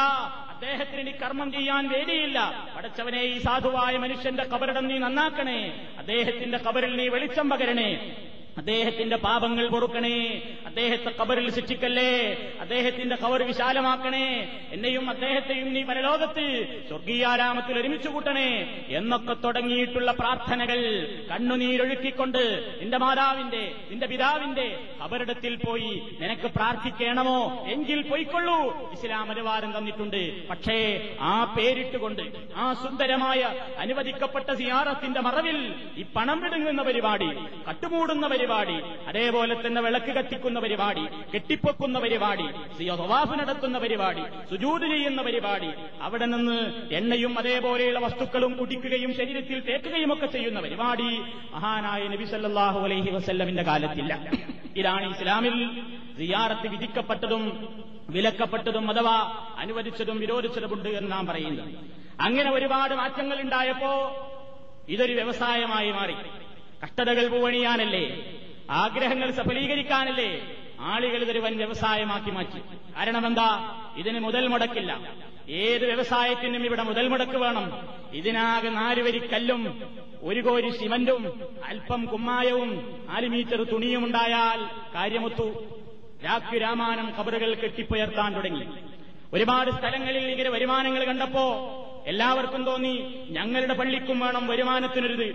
[0.60, 2.68] അദ്ദേഹത്തിന് ഇനി കർമ്മം ചെയ്യാൻ വേദിയില്ല.
[2.78, 5.88] പടച്ചവനെ ഈ സാധുവായ മനുഷ്യന്റെ കബറിടം നീ നന്നാക്കണേ.
[5.98, 8.16] അദ്ദേഹത്തിന്റെ കബറിൽ നീ വെളിച്ചം പകരണേ.
[8.60, 10.42] അദ്ദേഹത്തിന്റെ പാപങ്ങൾ പൊറുക്കണേ.
[10.66, 12.10] അദ്ദേഹത്തെ കബറിൽ ശിക്ഷിക്കല്ലേ?
[12.62, 14.60] അദ്ദേഹത്തിന്റെ കവർ വിശാലമാക്കണേ.
[14.72, 16.46] എന്നെയും അദ്ദേഹത്തെയും നീ പരലോകത്ത്
[16.90, 20.80] സ്വർഗീയാരാമത്തിൽ ഒരുമിച്ചു കൂട്ടണേ എന്നൊക്കെ തുടങ്ങിയിട്ടുള്ള പ്രാർത്ഥനകൾ
[21.32, 27.66] കണ്ണുനീരൊഴുക്കിക്കൊണ്ട് നിന്റെ മാതാവിന്റെ നിന്റെ പിതാവിന്റെ കബറിടത്തിൽ പോയി നിനക്ക് പ്രാർത്ഥിക്കണമോ?
[27.70, 28.92] എങ്കിൽ പോയിക്കൊള്ളൂ.
[28.92, 30.48] ഇസ്ലാം അനുവാദം തന്നിട്ടുണ്ട്.
[30.48, 30.78] പക്ഷേ
[31.20, 32.22] ആ പേരിട്ടുകൊണ്ട്
[32.56, 33.42] ആ സുന്ദരമായ
[33.78, 37.30] അനുവദിക്കപ്പെട്ട സിയാറത്തിന്റെ മറവിൽ ഈ പണം വിടുങ്ങുന്ന പരിപാടി
[37.70, 38.49] കട്ടുമൂടുന്ന പരിപാടി
[39.08, 45.70] അതേപോലെ തന്നെ വിളക്ക് കത്തിക്കുന്ന പരിപാടി കെട്ടിപ്പൊക്കുന്ന പരിപാടി സിയോവാഫ് നടത്തുന്ന പരിപാടി സുജൂത് ചെയ്യുന്ന പരിപാടി
[46.02, 46.58] അവിടെ നിന്ന്
[46.92, 51.10] എണ്ണയും അതേപോലെയുള്ള വസ്തുക്കളും കുടിക്കുകയും ശരീരത്തിൽ തേക്കുകയും ഒക്കെ ചെയ്യുന്ന പരിപാടി
[51.54, 54.14] മഹാനായ നബി സല്ലാഹു അലൈഹി വസല്ലമിന്റെ കാലത്തില്ല.
[54.76, 55.56] ഇതാണ് ഇസ്ലാമിൽ
[56.18, 57.44] സിയാറത്ത് വിധിക്കപ്പെട്ടതും
[58.10, 59.18] വിലക്കപ്പെട്ടതും അഥവാ
[59.58, 61.72] അനുവദിച്ചതും വിരോധിച്ചതുമുണ്ട് എന്ന് നാം പറയുന്നത്.
[62.20, 63.92] അങ്ങനെ ഒരുപാട് മാറ്റങ്ങൾ ഉണ്ടായപ്പോ
[64.90, 66.16] ഇതൊരു വ്യവസായമായി മാറി.
[66.84, 68.34] കഷ്ടതകൾ പൂവണിയാനല്ലേ?
[68.70, 70.42] ആഗ്രഹങ്ങൾ സഫലീകരിക്കാനല്ലേ?
[70.80, 72.60] ആളുകൾ ഇതൊരു വൻ വ്യവസായമാക്കി മാറ്റി.
[72.96, 73.82] കാരണം എന്താ?
[73.98, 75.14] ഇതിന് മുതൽ മുടക്കില്ല.
[75.50, 77.90] ഏത് വ്യവസായത്തിനും ഇവിടെ മുതൽ മുടക്ക് വേണം.
[78.14, 79.90] ഇതിനാകെ നാലുവരി കല്ലും
[80.22, 85.64] ഒരു കോരി സിമന്റും അല്പം കുമ്മായവും നാല് മീറ്റർ തുണിയും ഉണ്ടായാൽ കാര്യമൊത്തു.
[86.26, 88.68] രാഖ്യു രാമാനം കബറുകൾ കെട്ടിപ്പുയർത്താൻ തുടങ്ങി.
[89.34, 91.46] ഒരുപാട് സ്ഥലങ്ങളിൽ ഇങ്ങനെ വരുമാനങ്ങൾ കണ്ടപ്പോ
[92.10, 92.94] എല്ലാവർക്കും തോന്നി
[93.38, 95.28] ഞങ്ങളുടെ പള്ളിക്കും വേണം വരുമാനത്തിനൊരിത്.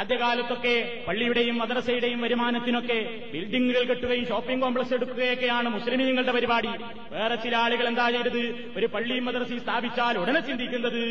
[0.00, 0.74] ആദ്യകാലത്തൊക്കെ
[1.06, 2.98] പള്ളിയുടെയും മദ്രസയുടെയും വരുമാനത്തിനൊക്കെ
[3.32, 6.72] ബിൽഡിങ്ങുകൾ കെട്ടുകയും ഷോപ്പിംഗ് കോംപ്ലക്സ് എടുക്കുകയൊക്കെയാണ് മുസ്ലിമീങ്ങളുടെ പരിപാടി.
[7.14, 8.42] വേറെ ചില ആളുകൾ എന്താ ചെയ്തത്?
[8.78, 11.02] ഒരു പള്ളിയും മദ്രസയും സ്ഥാപിച്ചാൽ ഉടനെ ചിന്തിക്കുന്നത്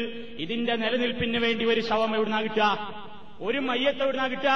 [0.46, 2.70] ഇതിന്റെ നിലനിൽപ്പിന് വേണ്ടി ഒരു ശവം എവിടുന്നാ കിട്ടുക?
[3.42, 4.52] ഒരു മയ്യത്ത് എവിടുന്നാ കിട്ടുക?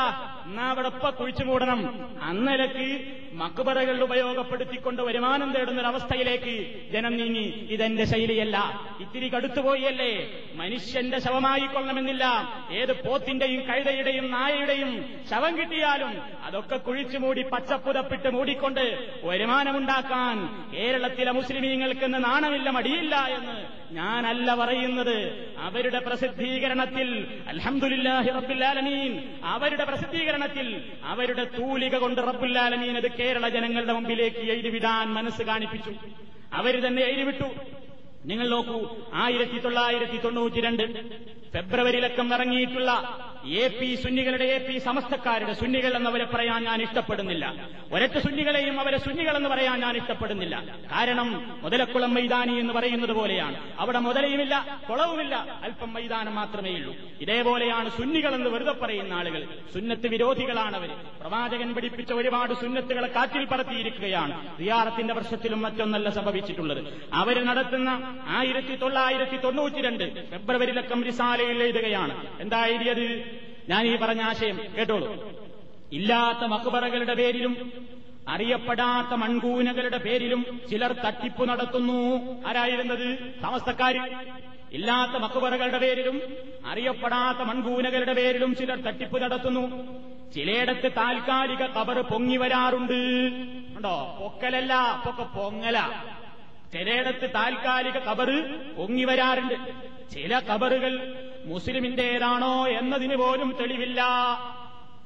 [0.45, 2.09] എന്നാ അവിടെ കുഴിച്ചു മൂടണം.
[2.21, 2.87] അന്നലക്ക്
[3.33, 6.53] മക്ബറകൾ ഉപയോഗപ്പെടുത്തിക്കൊണ്ട് വരുമാനം തേടുന്നൊരവസ്ഥയിലേക്ക്
[6.93, 7.67] ജനം നീങ്ങി.
[7.69, 8.57] ഇതെന്റെ ശൈലിയല്ല.
[8.99, 10.11] ഇത്തിരി കടുത്തുപോയല്ലേ
[10.55, 12.25] മനുഷ്യന്റെ ശവമായി കൊള്ളണമെന്നില്ല
[12.71, 18.83] ഏത് പോത്തിന്റെയും കഴുതയുടെയും നായയുടെയും ശവം കിട്ടിയാലും അതൊക്കെ കുഴിച്ചു മൂടി പച്ചപ്പുതപ്പിട്ട് മൂടിക്കൊണ്ട്
[19.23, 20.37] വരുമാനമുണ്ടാക്കാൻ
[20.73, 25.17] കേരളത്തിലെ മുസ്ലിമീങ്ങൾക്ക് നാണമില്ല മടിയില്ല എന്ന് ഞാനല്ല പറയുന്നത്.
[25.57, 28.29] അവരുടെ പ്രസിദ്ധീകരണത്തിൽ അൽഹംദുലില്ലാഹി
[28.71, 29.41] റബ്ബുല്ലാലമീൻ.
[29.43, 35.93] അവരുടെ പ്രസിദ്ധീകരണത്തിൽ അവരുടെ തൂലിക കൊണ്ട് റബ്ബുല്ലാലമീൻ അത് കേരള ജനങ്ങളുടെ മുമ്പിലേക്ക് എഴുതിവിടാൻ മനസ്സ് കാണിപ്പിച്ചു.
[36.53, 37.43] അവർ തന്നെ എഴുതിവിട്ടു.
[38.25, 40.83] നിങ്ങൾ നോക്കൂ ആയിരത്തി തൊള്ളായിരത്തി തൊണ്ണൂറ്റി രണ്ട്
[41.53, 42.91] ഫെബ്രുവരിയിലക്കം ഇറങ്ങിയിട്ടുള്ള
[43.45, 47.69] എ പി സുന്നികളുടെ എ പി സമസ്തക്കാരുടെ സുന്നികൾ എന്നവരെ പറയാൻ ഞാൻ ഇഷ്ടപ്പെടുന്നില്ല.
[47.93, 50.63] ഒരൊറ്റ സുന്നികളെയും അവരെ സുന്നികൾ എന്ന് പറയാൻ ഞാൻ ഇഷ്ടപ്പെടുന്നില്ല.
[50.91, 53.55] കാരണം മുതലക്കുളം മൈതാനി എന്ന് പറയുന്നത് പോലെയാണ്.
[53.79, 56.95] അവിടെ മുതലയുമില്ല കുളവുമില്ല അല്പം മൈതാനം മാത്രമേ ഉള്ളൂ.
[57.21, 59.47] ഇതേപോലെയാണ് സുന്നികൾ എന്ന് വെറുതെ പറയുന്ന ആളുകൾ.
[59.73, 60.89] സുന്നത്ത് വിരോധികളാണ് അവർ
[61.21, 64.59] പ്രവാചകൻ പഠിപ്പിച്ച ഒരുപാട് സുന്നത്തുകളെ കാറ്റിൽ പറത്തിയിരിക്കുകയാണ്.
[64.59, 67.09] റിയാറത്തിന്റെ വർഷത്തിലും മറ്റൊന്നല്ല സംഭവിച്ചിട്ടുള്ളത്.
[67.13, 72.41] അവർ നടത്തുന്ന ആയിരത്തി തൊള്ളായിരത്തി തൊണ്ണൂറ്റി രണ്ട് ഫെബ്രുവരിയിലക്കം റിസാലയിൽ എഴുതുകയാണ്.
[72.41, 73.23] എന്താ എഴുതിയത്?
[73.69, 75.31] ഞാൻ ഈ പറഞ്ഞ ആശയം കേട്ടോളൂ.
[75.91, 77.83] ഇല്ലാത്ത മക്ബറകളുടെ പേരിലും
[78.27, 82.17] അറിയപ്പെടാത്ത മൺകൂനകളുടെ പേരിലും ചിലർ തട്ടിപ്പ് നടത്തുന്നു.
[82.47, 83.17] ആരായിരുന്നത്?
[83.43, 84.01] താമസക്കാര്
[84.71, 86.21] ഇല്ലാത്ത മക്ബറകളുടെ പേരിലും
[86.65, 89.63] അറിയപ്പെടാത്ത മൺകൂനകളുടെ പേരിലും ചിലർ തട്ടിപ്പ് നടത്തുന്നു.
[90.31, 92.99] ചിലയിടത്ത് താൽക്കാലിക കബർ പൊങ്ങി വരാറുണ്ട്.
[93.75, 94.17] ഉണ്ടോ?
[94.19, 95.77] പൊക്കലല്ല പൊക്ക പൊങ്ങല.
[96.73, 98.37] ചിലയിടത്ത് താൽക്കാലിക കബറ്
[98.77, 99.53] പൊങ്ങി വരാറുണ്ട്.
[100.11, 100.93] ചില കബറുകൾ
[101.45, 104.01] മുസ്ലിമിന്റേതാണോ എന്നതിന് പോലും തെളിവില്ല.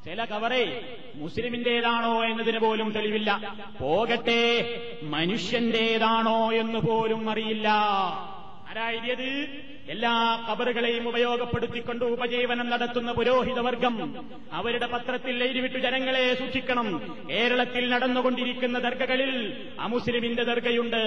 [0.05, 0.82] ചില കവറേ
[1.16, 3.55] മുസ്ലിമിന്റേതാണോ എന്നതിന് പോലും തെളിവില്ല.
[3.82, 4.41] പോകട്ടെ
[5.03, 7.68] മനുഷ്യന്റേതാണോ എന്ന് പോലും അറിയില്ല.
[8.70, 14.16] ആരായത് എല്ലാ കബറുകളെയും ഉപയോഗപ്പെടുത്തിക്കൊണ്ട് ഉപജീവനം നടത്തുന്ന പുരോഹിതവർഗം
[14.52, 17.18] അവരുടെ പത്രത്തിൽ എഴുതിവിട്ടു ജനങ്ങളെ സൂക്ഷിക്കണം.
[17.30, 21.04] കേരളത്തിൽ നടന്നുകൊണ്ടിരിക്കുന്ന ദർഗകളിൽ അമുസ്ലിമിന്റെ ദർഗയുണ്ട്.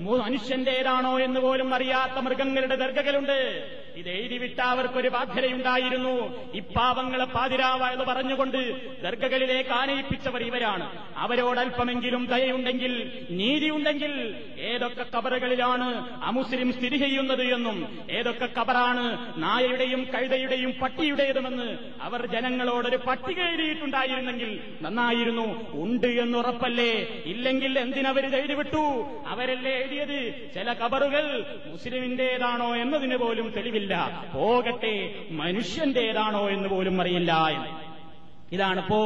[0.00, 3.38] മനുഷ്യന്റേതാണോ എന്ന് പോലും അറിയാത്ത മൃഗങ്ങളുടെ ദർഗകളുണ്ട്.
[3.96, 6.14] ഇത് എഴുതിവിട്ട അവർക്കൊരു ബാധ്യതയുണ്ടായിരുന്നു.
[6.54, 8.58] ഇപ്പാവങ്ങളെ പാതിരാവ എന്ന് പറഞ്ഞുകൊണ്ട്
[9.02, 11.04] ദർഗകളിലേക്ക് ആനയിപ്പിച്ചവർ ഇവരാണ്.
[11.16, 22.26] അവരോടൽപ്പമെങ്കിലും ദയയുണ്ടെങ്കിൽ നീതിയുണ്ടെങ്കിൽ ഏതൊക്കെ കബറുകളിലാണ് അമുസ്ലിം സ്ഥിതി ചെയ്യുന്നത് എന്നും ഏതൊക്കെ കബറാണ് നായയുടെയും കഴുതയുടെയും പട്ടിയുടേതുമെന്ന് അവർ
[22.26, 25.72] ജനങ്ങളോടൊരു പട്ടിക എഴുതിയിട്ടുണ്ടായിരുന്നെങ്കിൽ നന്നായിരുന്നു.
[25.72, 26.92] ഉണ്ട് എന്നുറപ്പല്ലേ?
[27.24, 30.50] ഇല്ലെങ്കിൽ എന്തിനവരിത് എഴുതിവിട്ടു അവരല്ലേ എഴുതിയത്?
[30.54, 34.24] ചില കബറുകൾ മുസ്ലിമിന്റേതാണോ എന്നതിന് പോലും തെളിവില്ല.
[34.34, 37.88] പോകട്ടെ മനുഷ്യന്റേതാണോ എന്ന് പോലും അറിയില്ല എന്ന്.
[38.52, 39.00] ഇതാണിപ്പോ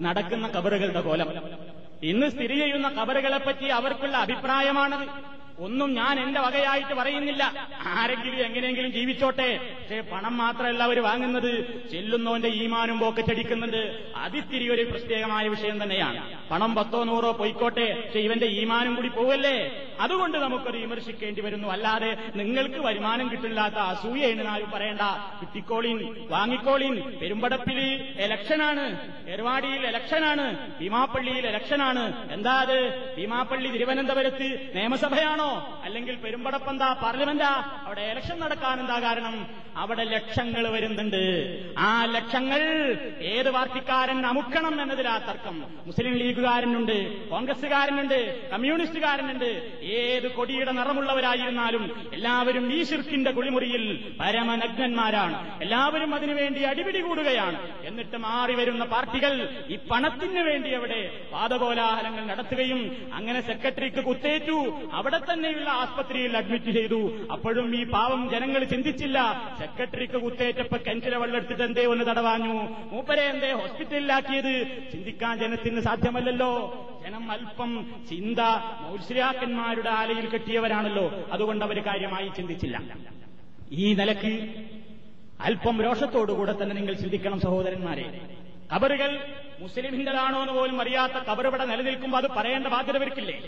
[0.00, 1.62] നടക്കുന്ന കബറുകളുടെ കോലം.
[2.02, 5.31] ഇന്ന് സ്ഥിതി ചെയ്യുന്ന കബറുകളെപ്പറ്റി അവർക്കുള്ള അഭിപ്രായമാണത്.
[5.58, 7.68] ഒന്നും ഞാൻ എന്റെ വകയായിട്ട് പറയുന്നില്ല.
[7.86, 9.56] ആരെങ്കിലും എങ്ങനെയെങ്കിലും ജീവിച്ചോട്ടെ.
[9.56, 11.84] പക്ഷേ പണം മാത്രമല്ല അവർ വാങ്ങുന്നത്.
[11.92, 16.38] ചെല്ലുന്നവന്റെ ഈമാനും പോക്കറ്റടിക്കുന്നുണ്ട് അതിത്തിരി ഒരു പ്രത്യേകമായ വിഷയം തന്നെയാണ്.
[16.50, 18.02] പണം പത്തോ നൂറോ പൊയ്ക്കോട്ടെ.
[18.04, 19.82] പക്ഷെ ഇവന്റെ ഈമാനും കൂടി പോവല്ലേ?
[20.00, 21.68] അതുകൊണ്ട് നമുക്കത് വിമർശിക്കേണ്ടി വരുന്നു.
[21.68, 25.00] അല്ലാതെ നിങ്ങൾക്ക് വരുമാനം കിട്ടില്ലാത്ത അസൂയയാണ് ആരും പറയണ്ട.
[25.40, 29.12] കിട്ടിക്കോളിൻ വാങ്ങിക്കോളിൻ പെരുമ്പടപ്പിൽ എലക്ഷനാണ്.
[29.28, 30.78] എരുവാടിയിൽ എലക്ഷനാണ്.
[30.80, 32.32] ഭീമാപ്പള്ളിയിൽ എലക്ഷനാണ്.
[32.32, 33.14] എന്താ അത്?
[33.16, 35.41] ഭീമാപ്പള്ളി തിരുവനന്തപുരത്ത് നിയമസഭയാണോ?
[35.84, 37.52] അല്ലെങ്കിൽ പെരുമ്പടപ്പെന്താ പാർലമെന്റാ
[37.86, 39.62] അവിടെ ഇലക്ഷൻ നടക്കാൻ എന്താ കാരണം?
[39.76, 41.22] അവിടെ ലക്ഷങ്ങൾ വരുന്നുണ്ട്.
[41.78, 42.60] ആ ലക്ഷങ്ങൾ
[43.20, 45.56] ഏത് പാർട്ടിക്കാരൻ അമുക്കണം എന്നതിലാ തർക്കം.
[45.86, 49.50] മുസ്ലിം ലീഗുകാരനുണ്ട് കോൺഗ്രസുകാരനുണ്ട് കമ്മ്യൂണിസ്റ്റുകാരനുണ്ട്.
[49.82, 53.84] ഏത് കൊടിയുടെ നിറമുള്ളവരായിരുന്നാലും എല്ലാവരും ഈ ശിർക്കിന്റെ കുളിമുറിയിൽ
[54.20, 55.62] പരമനഗ്നന്മാരാണ്.
[55.62, 57.58] എല്ലാവരും അതിനുവേണ്ടി അടിപിടി കൂടുകയാണ്.
[57.84, 59.32] എന്നിട്ട് മാറി വരുന്ന പാർട്ടികൾ
[59.68, 61.00] ഈ പണത്തിന് വേണ്ടി അവിടെ
[61.32, 64.58] വാദകോലാഹലങ്ങൾ നടത്തുകയും അങ്ങനെ സെക്രട്ടറിക്ക് കുത്തേറ്റു.
[64.92, 67.26] അവിടെ തന്നെയുള്ള ആസ്പത്രിയിൽ അഡ്മിറ്റ് ചെയ്തു.
[67.32, 69.18] അപ്പോഴും ഈ പാവം ജനങ്ങൾ ചിന്തിച്ചില്ല.
[69.58, 72.52] സെക്രട്ടറിക്ക് കുത്തേറ്റപ്പോ കിണറ്റിലെ വെള്ളെടുത്തിട്ട് എന്തേ ഒന്ന് തടവാഞ്ഞു.
[72.92, 76.52] മൂപ്പരെ എന്തേ ഹോസ്പിറ്റലിലാക്കിയത് ചിന്തിക്കാൻ ജനത്തിന് സാധ്യമല്ലല്ലോ.
[77.04, 78.38] ജനം അല്പം ചിന്ത
[78.80, 81.26] മൗശ്രിയാക്കന്മാരുടെ ആലയിൽ കെട്ടിയവരാണല്ലോ.
[81.32, 82.82] അതുകൊണ്ട് അവർ കാര്യമായി ചിന്തിച്ചില്ല.
[83.72, 84.54] ഈ നിലയ്ക്ക്
[85.40, 88.20] അല്പം രോഷത്തോടുകൂടെ തന്നെ നിങ്ങൾ ചിന്തിക്കണം സഹോദരന്മാരെ.
[88.74, 93.40] കബറുകൾ മുസ്ലിമിന്റെതാണോ എന്ന് പോലും അറിയാത്ത കബറിവിടെ നിലനിൽക്കുമ്പോൾ അത് പറയേണ്ട ബാധ്യത ഇവർക്കില്ലേ?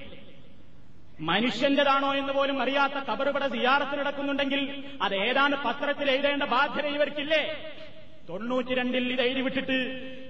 [1.20, 7.54] മനുഷ്യന്റെതാണോ എന്ന് പോലും അറിയാത്ത കബറുപട സിയാറത്ത് നടക്കുന്നുണ്ടെങ്കിൽ അത് ഏതാണ് പത്രത്തിൽ എഴുതേണ്ട ബാധ്യത ഇവർക്കില്ലേ?
[8.28, 9.78] തൊണ്ണൂറ്റിരണ്ടിൽ ഇത് എഴുതി വിട്ടിട്ട്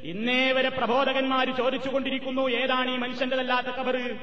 [0.05, 4.17] ഇന്നേ വരെ പ്രബോധകന്മാർ ചോദിച്ചുകൊണ്ടിരിക്കുന്നു ഏതാണ് ഈ മനുഷ്യന്റെതല്ലാത്ത കബറ്?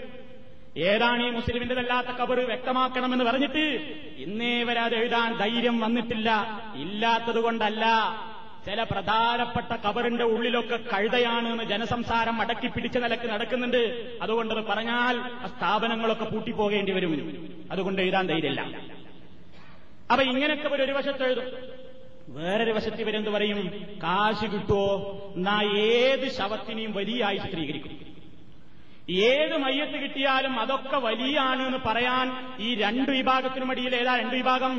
[0.77, 2.39] ഏതാണ് ഈ മുസ്ലിമിന്റെതല്ലാത്ത കബറ്?
[2.39, 3.63] വ്യക്തമാക്കണമെന്ന് പറഞ്ഞിട്ട്
[4.17, 6.29] ഇന്നേ വരെ അത് എഴുതാൻ ധൈര്യം വന്നിട്ടില്ല.
[6.75, 7.85] ഇല്ലാത്തത് കൊണ്ടല്ല.
[8.65, 13.81] ചില പ്രധാനപ്പെട്ട കബറിന്റെ ഉള്ളിലൊക്കെ കഴുതയാണ് എന്ന് ജനസംസാരം അടക്കി പിടിച്ച നിലയ്ക്ക് നടക്കുന്നുണ്ട്.
[14.21, 17.13] അതുകൊണ്ട് അത് പറഞ്ഞാൽ ആ സ്ഥാപനങ്ങളൊക്കെ പൂട്ടിപ്പോകേണ്ടി വരും.
[17.71, 18.61] അതുകൊണ്ട് എഴുതാൻ ധൈര്യമില്ല
[20.11, 21.47] അപ്പൊ ഇങ്ങനെയൊക്കെ ഒരു ഒരു വശത്ത് എഴുതും.
[22.29, 23.59] വേറൊരു വശത്ത് ഇവരെന്ത് പറയും?
[24.03, 24.85] കാശ് കിട്ടുമോ
[25.35, 27.97] എന്നാ ഏത് ശവത്തിനെയും വലിയായി ചിത്രീകരിക്കും.
[29.09, 32.27] ഏത് മയ്യത്ത് കിട്ടിയാലും അതൊക്കെ വലിയാണ് എന്ന് പറയാൻ
[32.59, 34.73] ഈ രണ്ട് വിഭാഗത്തിനുമടിയിൽ ഏതാ രണ്ട് വിഭാഗം?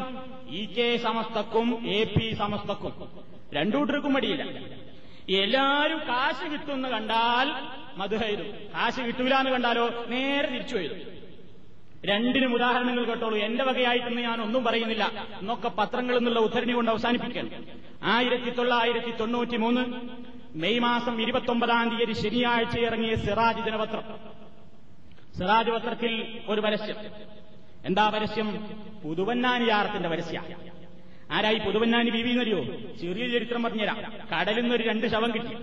[0.51, 3.32] ഇ കെ സമസ്തക്കും എ പി സമസ്തക്കും.
[3.53, 4.43] രണ്ടു കൂട്ടർക്കും മടിയില്ല.
[5.43, 7.49] എല്ലാരും കാശ് കിട്ടുമെന്ന് കണ്ടാൽ
[7.99, 8.47] മധുഹൈതും.
[8.75, 10.99] കാശ് കിട്ടൂല എന്ന് കണ്ടാലോ നേരെ തിരിച്ചു എഴുതും
[12.05, 13.39] രണ്ടിനും ഉദാഹരണങ്ങൾ കേട്ടോളൂ.
[13.39, 15.27] എന്റെ വകയായിട്ടെന്ന് ഞാൻ ഒന്നും പറയുന്നില്ല.
[15.41, 17.67] എന്നൊക്കെ പത്രങ്ങളിൽ നിന്നുള്ള ഉദ്ധരണി കൊണ്ട് അവസാനിപ്പിക്കാൻ
[18.03, 19.85] ആയിരത്തി തൊള്ളായിരത്തി തൊണ്ണൂറ്റി മൂന്ന്
[20.59, 24.03] മെയ് മാസം ഇരുപത്തൊമ്പതാം തീയതി ശനിയാഴ്ച ഇറങ്ങിയ സിറാജ് ദിനപത്രം.
[25.39, 26.97] സിറാജ് പത്രത്തിൽ ഒരു പരസ്യം.
[27.85, 28.57] എന്താ പരസ്യം?
[29.05, 30.72] പുതുവന്നാനിയാറത്തിന്റെ പരസ്യമാണ് പരസ്യ.
[31.33, 32.64] ആരായി പുതുവന്നാനി ബീവി എന്നറിയോ
[33.01, 33.99] ചെറിയ ചരിത്രം പറഞ്ഞുതരാം
[34.33, 35.55] കടലിൽ നിന്ന് ഒരു രണ്ട് ശവം കിട്ടി.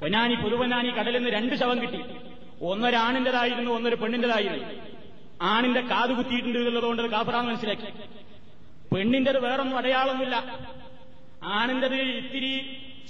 [0.00, 2.00] പൊന്നാനി പുതുവന്നാനി കടലിൽ നിന്ന് രണ്ട് ശവം കിട്ടി.
[2.62, 4.64] ഒന്നൊരാണിന്റേതായിരുന്നു ഒന്നൊരു പെണ്ണിന്റേതായിരുന്നു.
[5.42, 7.88] ആണിന്റെ കാത് കുത്തിയിട്ടുണ്ട് എന്നുള്ളതുകൊണ്ട് അത് കാഫറാന്ന് മനസ്സിലാക്കി.
[8.94, 10.36] പെണ്ണിന്റേത് വേറൊന്നും അടയാളമൊന്നുമില്ല.
[11.44, 12.52] ആണിന്റേത് ഇത്തിരി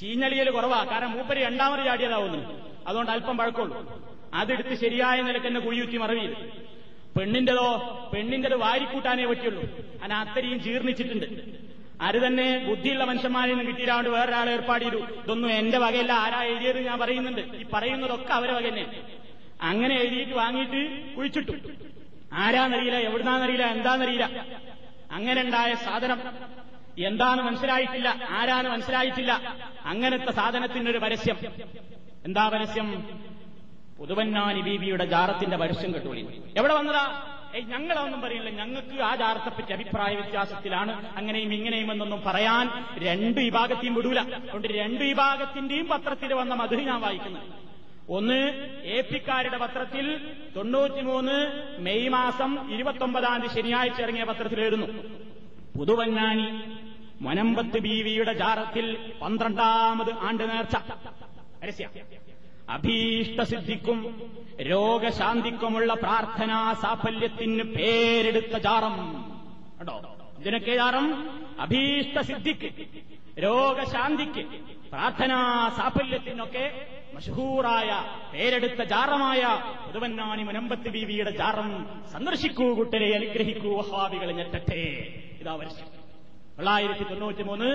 [0.00, 0.84] ചീഞ്ഞളിയൽ കുറവാ.
[0.84, 2.40] കാരണം മൂപ്പര് രണ്ടാമത് ചാടിയതാവുന്നു.
[2.86, 4.02] അതുകൊണ്ട് അല്പം പഴക്കമുള്ളൂ.
[4.34, 6.32] അതെടുത്ത് ശരിയായ നിലയ്ക്ക് തന്നെ കുഴിയുറ്റി മറവിയിൽ.
[7.16, 7.68] പെണ്ണിന്റേതോ
[8.14, 9.62] പെണ്ണിന്റേത് വാരിക്കൂട്ടാനേ പറ്റുള്ളൂ
[10.02, 11.26] അതിന് അത്രയും ജീർണിച്ചിട്ടുണ്ട്.
[12.00, 16.12] അത് തന്നെ ബുദ്ധിയുള്ള മനുഷ്യന്മാരിൽ നിന്ന് കിട്ടിയില്ലാണ്ട് വേറൊരാളെ ഏർപ്പാട് ചെയ്തു ഇതൊന്നും എന്റെ വകയല്ല.
[16.12, 17.40] ആരാ എഴുതിയത് ഞാൻ പറയുന്നുണ്ട്.
[17.40, 19.02] ഈ പറയുന്നതൊക്കെ അവരെ വക തന്നെ.
[19.60, 21.52] അങ്ങനെ എഴുതിയിട്ട് വാങ്ങിയിട്ട് കുഴിച്ചിട്ടു.
[22.32, 24.44] ആരാന്നറിയില്ല എവിടുന്നാന്നറിയില്ല എന്താന്നറിയില്ല.
[25.10, 26.20] അങ്ങനെ ഉണ്ടായ സാധനം
[26.98, 29.56] എന്താന്ന് മനസ്സിലായിട്ടില്ല ആരാന്ന് മനസ്സിലായിട്ടില്ല.
[29.84, 31.38] അങ്ങനത്തെ സാധനത്തിനൊരു പരസ്യം.
[32.24, 33.08] എന്താ പരസ്യം?
[33.98, 37.33] പുതുവന്നാനി ബീബിയുടെ ജാറത്തിന്റെ പരസ്യം കേട്ടോളി എവിടെ വന്നതാ?
[37.56, 38.50] ഏയ് ഞങ്ങളൊന്നും പറയില്ല.
[38.50, 41.16] ഞങ്ങൾക്ക് ആ ജാറത്തെപ്പറ്റി അഭിപ്രായ വ്യത്യാസത്തിലാണ്.
[41.16, 44.20] അങ്ങനെയും ഇങ്ങനെയും എന്നൊന്നും പറയാൻ രണ്ട് വിഭാഗത്തെയും വിടൂല.
[44.20, 47.40] അതുകൊണ്ട് രണ്ട് വിഭാഗത്തിന്റെയും പത്രത്തിൽ വന്ന മധു ഞാൻ വായിക്കുന്നു.
[48.08, 48.40] ഒന്ന്
[48.84, 50.06] എ പിക്കാരുടെ പത്രത്തിൽ
[50.56, 51.36] തൊണ്ണൂറ്റിമൂന്ന്
[51.78, 54.88] മെയ് മാസം ഇരുപത്തൊമ്പതാം തീയതി ശനിയാഴ്ച ഇറങ്ങിയ പത്രത്തിൽ എഴുതുന്നു.
[55.78, 56.48] പുതുവഞ്ഞാനി
[57.20, 60.76] മൊനമ്പത്ത് ബീവിയുടെ ജാറത്തിൽ പന്ത്രണ്ടാമത് ആണ്ട് നേർച്ച.
[62.70, 63.98] അഭീഷ്ടസിദ്ധിക്കും
[64.60, 68.96] രോഗശാന്തിക്കുമുള്ള പ്രാർത്ഥനാ സാഫല്യത്തിന് പേരെടുത്ത ജാറം.
[69.78, 69.96] കേട്ടോ
[70.38, 71.06] ഇതിനൊക്കെ ജാറം?
[71.60, 72.70] അഭീഷ്ടസിദ്ധിക്ക്
[73.42, 74.44] രോഗശാന്തിക്ക്
[74.90, 75.40] പ്രാർത്ഥനാ
[75.76, 76.64] സാഫല്യത്തിനൊക്കെ
[77.14, 77.90] മഷഹൂറായ
[78.32, 79.42] പേരെടുത്ത ജാറമായ
[79.86, 81.70] പുതുവന്നാണി മുനമ്പത്ത് ബീവിയുടെ ജാറം
[82.12, 84.82] സന്ദർശിക്കൂ കുട്ടരെ അനുഗ്രഹിക്കൂ വഹാബികളെ ഞെട്ടട്ടെ.
[85.40, 85.93] ഇതാ വർഷം
[86.56, 87.68] തൊള്ളായിരത്തി തൊണ്ണൂറ്റി മൂന്ന്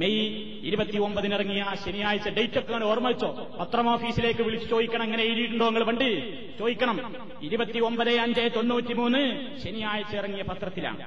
[0.00, 0.20] മെയ്
[0.68, 6.08] ഇരുപത്തി ഒമ്പതിനിറങ്ങിയ ശനിയാഴ്ച ഡേറ്റ് ഒക്കെ ഓർമ്മ വെച്ചോ പത്രം ഓഫീസിലേക്ക് വിളിച്ച് ചോദിക്കണം അങ്ങനെ എഴുതിയിട്ടുണ്ടോ നിങ്ങൾ പണ്ട്
[6.60, 6.96] ചോദിക്കണം.
[7.48, 9.22] ഇരുപത്തി ഒമ്പത് അഞ്ച് തൊണ്ണൂറ്റി മൂന്ന്
[9.64, 11.04] ശനിയാഴ്ച ഇറങ്ങിയ പത്രത്തിലാണ്.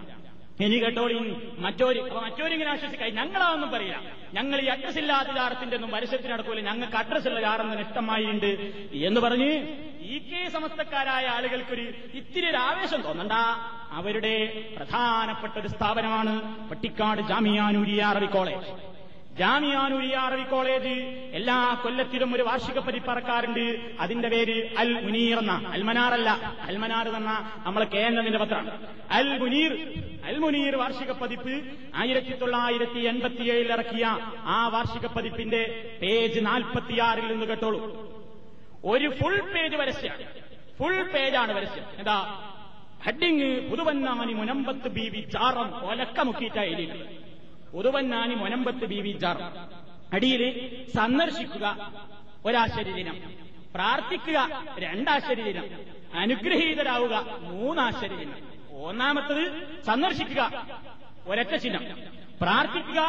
[0.65, 1.15] ഇനി കേട്ടോളി
[1.63, 3.13] മറ്റൊരു മറ്റോരിങ്ങനെ ആശ്വസിക്കായി.
[3.21, 3.97] ഞങ്ങളാണെന്നും പറയില്ല
[4.37, 8.51] ഞങ്ങൾ ഈ അഡ്രസ് ഇല്ലാത്ത ജാറത്തിന്റെ ഒന്നും പരസ്യത്തിന് നടക്കൂല ഞങ്ങൾക്ക് അഡ്രസ് ഉള്ള ജാറെന്ന് ഇഷ്ടമായിട്ടുണ്ട്
[9.09, 9.51] എന്ന് പറഞ്ഞ്
[10.05, 11.81] ഈ കെ സമസ്തക്കാരായ ആളുകൾക്കൊരു
[12.13, 13.35] ഇത്തിരി ഒരു ആവേശം തോന്നണ്ട.
[13.91, 14.35] അവരുടെ
[14.77, 16.33] പ്രധാനപ്പെട്ട ഒരു സ്ഥാപനമാണ്
[16.69, 18.67] പട്ടിക്കാട് ജാമിയാനൂരിയ അറബി കോളേജ്.
[19.39, 20.93] ജാമിയാനൂരിയ അറബി കോളേജ്
[21.37, 23.65] എല്ലാ കൊല്ലത്തിലും ഒരു വാർഷിക പരിപ്പറക്കാറുണ്ട്
[23.99, 25.55] അതിന്റെ പേര് അൽ മുനീർ എന്ന.
[25.73, 26.29] അൽമനാറല്ല
[26.61, 27.31] അൽമനാർ എന്ന
[27.65, 28.71] നമ്മളെ കെ എന്നതിന്റെ പത്രമാണ്
[29.11, 29.71] അൽ മുനീർ.
[30.25, 31.55] അൽ മുനീർ വാർഷിക പതിപ്പ്
[31.95, 34.05] ആയിരത്തി തൊള്ളായിരത്തി എൺപത്തിയേഴിൽ ഇറക്കിയ
[34.55, 35.63] ആ വാർഷിക പതിപ്പിന്റെ
[36.01, 37.81] പേജ് നാൽപ്പത്തിയാറിൽ നിന്ന് കേട്ടോളൂ.
[38.85, 40.13] ഒരു ഫുൾ പേജ് പരസ്യം.
[40.79, 41.85] ഫുൾ പേജാണ് പരസ്യം.
[41.97, 42.17] എന്താ?
[43.05, 46.97] ഹെഡിങ് പുതുവന്നാനി മുനമ്പത്ത് ബി വി ചാറം ഒലക്ക മുക്കിയിട്ടാണ്
[47.73, 49.47] പുതുവന്നാനി മുനമ്പത്ത് ബി വി ചാറം
[50.13, 50.43] അടിയിൽ
[50.95, 51.65] സന്ദർശിക്കുക
[52.45, 53.17] ഒരാശ്ചര്യ ദിനം.
[53.75, 54.39] പ്രാർത്ഥിക്കുക
[54.77, 55.65] രണ്ടാശ്ചര്യ ദിനം.
[56.13, 58.37] അനുഗ്രഹീതരാവുക മൂന്നാശ്ചര്യ ദിനം.
[58.89, 59.43] ഒന്നാമത്തത്
[59.85, 60.43] സന്ദർശിക്കുക
[61.27, 61.83] ഒരൊറ്റ ചിഹ്നം.
[62.41, 63.01] പ്രാർത്ഥിക്കുക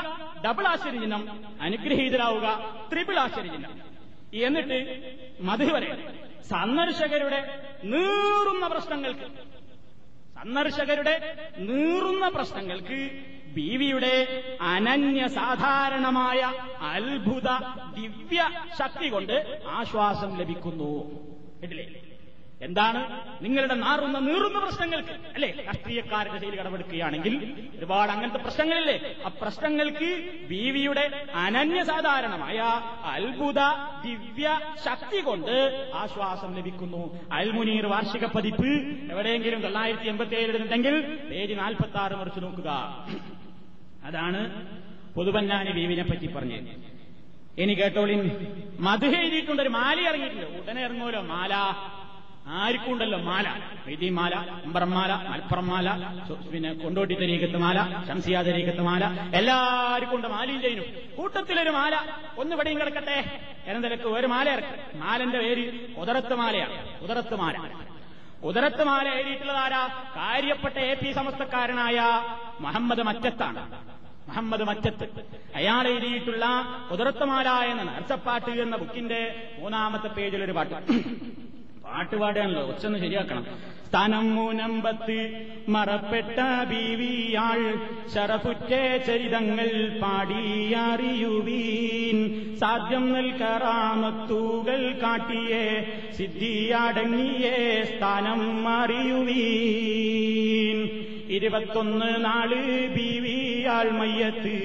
[0.47, 1.23] ഡബിൾ ആശ്ചര്യ ചിഹ്നം.
[1.61, 2.47] അനുഗ്രഹീതരാവുക
[2.93, 3.96] ത്രിപിൾ ആശ്ചര്യ ചിഹ്നം.
[4.33, 4.79] എന്നിട്ട്
[5.41, 5.99] മതി പറയാം
[6.43, 7.41] സന്ദർശകരുടെ
[7.85, 9.29] നീറുന്ന പ്രശ്നങ്ങൾക്ക്
[10.35, 11.15] സന്ദർശകരുടെ
[11.59, 12.99] നീറുന്ന പ്രശ്നങ്ങൾക്ക്
[13.55, 14.15] ബീവിയുടെ
[14.61, 16.41] അനന്യ സാധാരണമായ
[16.81, 17.49] അത്ഭുത
[17.95, 20.91] ദിവ്യ ശക്തി കൊണ്ട് ആശ്വാസം ലഭിക്കുന്നു.
[21.61, 21.87] കേട്ടില്ലേ?
[22.63, 23.01] എന്താണ്?
[23.45, 25.49] നിങ്ങളുടെ നാറുന്ന നീറുന്ന പ്രശ്നങ്ങൾക്ക് അല്ലെ?
[25.67, 27.35] രാഷ്ട്രീയക്കാരുടെ ശൈലി കടമെടുക്കുകയാണെങ്കിൽ
[27.79, 29.17] ഒരുപാട് അങ്ങനത്തെ പ്രശ്നങ്ങളില്ലേ?
[29.25, 30.09] ആ പ്രശ്നങ്ങൾക്ക്
[30.51, 32.59] ബീവിയുടെ അനന്യസാധാരണമായ
[33.05, 33.61] അത്ഭുത
[34.05, 37.29] ദിവ്യ ശക്തി കൊണ്ട് ആശ്വാസം ലഭിക്കുന്നു.
[37.33, 38.71] അൽമുനീർ വാർഷിക പതിപ്പ്
[39.13, 41.01] എവിടെയെങ്കിലും തൊള്ളായിരത്തി എൺപത്തി ഏഴിലുണ്ടെങ്കിൽ
[41.31, 42.71] പേജ് നാൽപ്പത്തി ആറ് മറിച്ച് നോക്കുക.
[44.05, 44.41] അതാണ്
[45.15, 46.97] പൊതുപഞ്ഞാനി ബീവിനെ പറ്റി പറഞ്ഞത്.
[47.59, 48.21] ഇനി കേട്ടോളിൻ
[48.81, 50.63] മധു എഴുതിയിട്ടുണ്ട് ഒരു മാല ഇറങ്ങിയിട്ടുണ്ട്.
[50.63, 51.55] ഉടനെ ഇറങ്ങുമല്ലോ മാല.
[52.47, 53.49] ആർക്കും ഉണ്ടല്ലോ മാല?
[53.87, 60.17] വൈദ്യ മാല അമ്പറമാല മാല മലപ്പുറം മാല സു- പിന്നെ കൊണ്ടോട്ടി തരീക്കത്ത് മാല ശംസിയാ തരീക്കത്ത് മാല എല്ലാവർക്കും
[60.17, 62.01] ഉണ്ട് മാലയും ചെയ്യുന്നു കൂട്ടത്തിലൊരു മാല.
[62.39, 63.41] ഒന്ന് ഇവിടെയും കിടക്കട്ടെ.
[63.67, 65.01] എന്നെനിലക്ക് ഒരു മാല ഇറക്കും.
[65.01, 67.01] മാലന്റെ പേര് ഉദരത്ത് മാലയാണ്.
[67.03, 67.57] ഉദരത്ത് മാല.
[68.45, 69.87] കുതിരത്ത് മാല എഴുതിയിട്ടുള്ളത് ആരാ?
[70.17, 72.23] കാര്യപ്പെട്ട എ പി സമസ്തക്കാരനായ
[72.61, 73.73] മുഹമ്മദ് മറ്റത്താണ്
[74.29, 75.25] മുഹമ്മദ് മറ്റത്ത്
[75.55, 76.45] അയാൾ എഴുതിയിട്ടുള്ള
[76.91, 80.75] കുതിരത്തുമാല എന്ന നർച്ചപ്പാട്ട് എന്ന ബുക്കിന്റെ മൂന്നാമത്തെ പേജിലൊരു പാട്ട്.
[81.87, 83.47] പാട്ട് പാടുകയാണല്ലോ ഒച്ചൊന്ന് ശരിയാക്കണം.
[83.89, 85.19] സ്ഥാനം മൂനമ്പത്ത്
[85.69, 86.39] മറപ്പെട്ട
[86.71, 87.61] ബീവിയാൾ
[88.15, 92.19] ശറഫുറ്റേ ചരിതങ്ങൾ പാടിയറിയുവീൻ.
[92.57, 100.79] സാധ്യം നൽകറാമത്തൂകൾ കാട്ടിയേ സിദ്ധിയടങ്ങിയേ സ്ഥാനം അറിയുവീൻ.
[101.29, 102.55] ഇരുപത്തൊന്ന് നാൾ
[102.97, 104.59] ബീവിയാൾ മയ്യത്ത്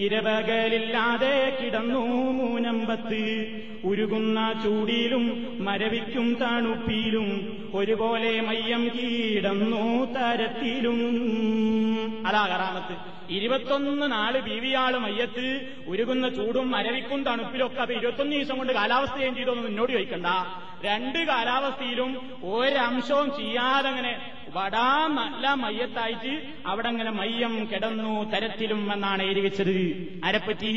[0.00, 2.04] ഇരവകലില്ലാതെ കിടന്നു
[2.38, 3.24] മൂനമ്പത്ത്.
[3.84, 5.24] ഉരുകുന്ന ചൂടിയിലും
[5.60, 7.28] മരവിക്കും തണുപ്പിലും
[7.74, 9.84] ഒരുപോലെ മയ്യം കീടന്നു
[10.14, 10.98] തരത്തിലും.
[12.26, 12.94] അതാ കറാമത്ത്.
[13.32, 15.46] ഇരുപത്തൊന്ന് നാൾ ബീവിയാൾ മയ്യത്ത്
[15.86, 20.26] ഉരുകുന്ന ചൂടും മരവിക്കും തണുപ്പിലും ഒക്കെ അപ്പൊ ഇരുപത്തൊന്ന് ദിവസം കൊണ്ട് കാലാവസ്ഥ ചെയ്തോന്ന് മുന്നോട്ട് ചോദിക്കണ്ട.
[20.84, 22.10] രണ്ട് കാലാവസ്ഥയിലും
[22.42, 24.12] ഒരംശവും ചെയ്യാതെ അങ്ങനെ
[24.54, 24.86] വടാ
[25.16, 26.32] നല്ല മയ്യത്തായിട്ട്
[26.66, 29.76] അവിടെ അങ്ങനെ മയ്യം കിടന്നു തരത്തിലും എന്നാണ് എഴുതി വെച്ചത്.
[30.26, 30.72] ആരെപ്പറ്റി?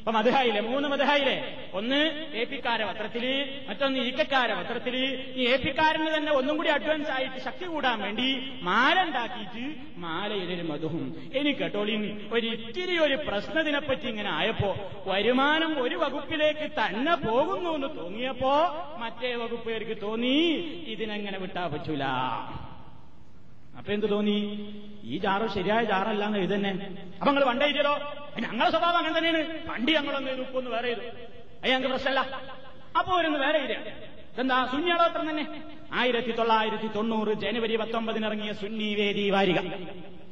[0.00, 1.34] ഇപ്പൊ മധുഹായില്ലേ മൂന്ന് മധുഹായില്ലേ
[1.78, 1.98] ഒന്ന്
[2.40, 3.24] എ പിക്കാര പത്രത്തിൽ
[3.68, 4.94] മറ്റൊന്ന് ഇക്കക്കാര പത്രത്തിൽ
[5.38, 8.28] ഈ എ പിക്കാരന് തന്നെ ഒന്നും കൂടി അഡ്വാൻസ് ആയിട്ട് ശക്തി കൂടാൻ വേണ്ടി
[8.68, 9.64] മാല ഉണ്ടാക്കിയിട്ട്
[10.04, 11.04] മാലയിലൊരു മധുവും
[11.40, 12.04] ഇനി കേട്ടോളിൻ
[12.36, 14.70] ഒരു ഇത്തിരി ഒരു പ്രശ്നത്തിനെപ്പറ്റി ഇങ്ങനെ ആയപ്പോ
[15.10, 18.54] വരുമാനം ഒരു വകുപ്പിലേക്ക് തന്നെ പോകുന്നു എന്ന് തോന്നിയപ്പോ
[19.04, 20.36] മറ്റേ വകുപ്പുകാർക്ക് തോന്നി
[20.94, 22.04] ഇതിനെങ്ങനെ വിട്ടാ പറ്റൂല.
[23.78, 24.36] അപ്പൊ എന്ത് തോന്നി?
[25.04, 26.70] ഈ ജാറ് ശരിയായ ജാറല്ല എന്ന് എഴുതന്നെ.
[26.70, 27.94] തന്നെ അപ്പൊ നിങ്ങൾ പണ്ടേ എഴുതിയതോ?
[28.40, 29.68] ഞങ്ങളെ സ്വഭാവം അങ്ങനെ തന്നെയാണ്.
[29.68, 31.00] പണ്ടി ഞങ്ങളൊന്ന് ഉപ്പൊന്ന് വേറെ ചെയ്തു
[31.62, 32.20] അത് ഞങ്ങൾക്ക് പ്രശ്നമല്ല.
[32.98, 33.74] അപ്പൊ ഒരു വേറെ ഇല്ല
[34.38, 35.62] എന്താ സുന്നിയാളോത്രം തന്നെ.
[35.92, 39.58] ആയിരത്തി തൊള്ളായിരത്തി തൊണ്ണൂറ് ജനുവരി പത്തൊമ്പതിന് ഇറങ്ങിയ സുന്നി വേദി വാരിക.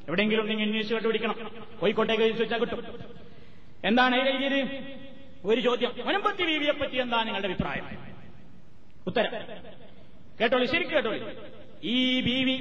[0.09, 1.51] എവിടെയെങ്കിലും ഉണ്ടെങ്കിൽ അന്വേഷിച്ച് കണ്ടുപിടിക്കണം.
[1.81, 2.99] കോഴിക്കോട്ടേക്ക് ചോദിച്ചാൽ കിട്ടും.
[3.85, 4.69] എന്താണ് എഴുതിയത്?
[5.45, 5.93] ഒരു ചോദ്യം.
[6.05, 7.87] മുനമ്പത്തി ബീവിയെ പറ്റി എന്താ നിങ്ങളുടെ അഭിപ്രായം?
[9.07, 9.33] ഉത്തരം.
[10.41, 11.19] കേട്ടോളൂ ശരിക്കും കേട്ടോളൂ.
[11.85, 12.57] ഈ ബീവി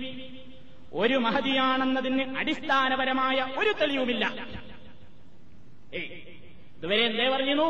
[1.02, 4.26] ഒരു മഹതിയാണെന്നതിന് അടിസ്ഥാനപരമായ ഒരു തെളിവുമില്ല.
[6.78, 7.68] ഇതുവരെ എന്തേ പറഞ്ഞു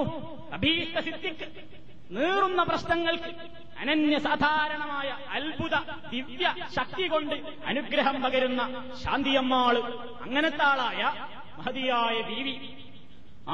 [0.54, 0.96] അഭീഷ്ട
[2.16, 3.30] നീറുന്ന പ്രശ്നങ്ങൾക്ക്
[3.82, 5.76] അനന്യ സാധാരണമായ അത്ഭുത
[6.12, 8.62] ദിവ്യ ശക്തി കൊണ്ട് അനുഗ്രഹം പകരുന്ന
[9.04, 9.76] ശാന്തിയമ്മാൾ
[10.26, 11.02] അങ്ങനത്തെ ആളായ
[11.58, 12.56] മഹതിയായ ബീവി.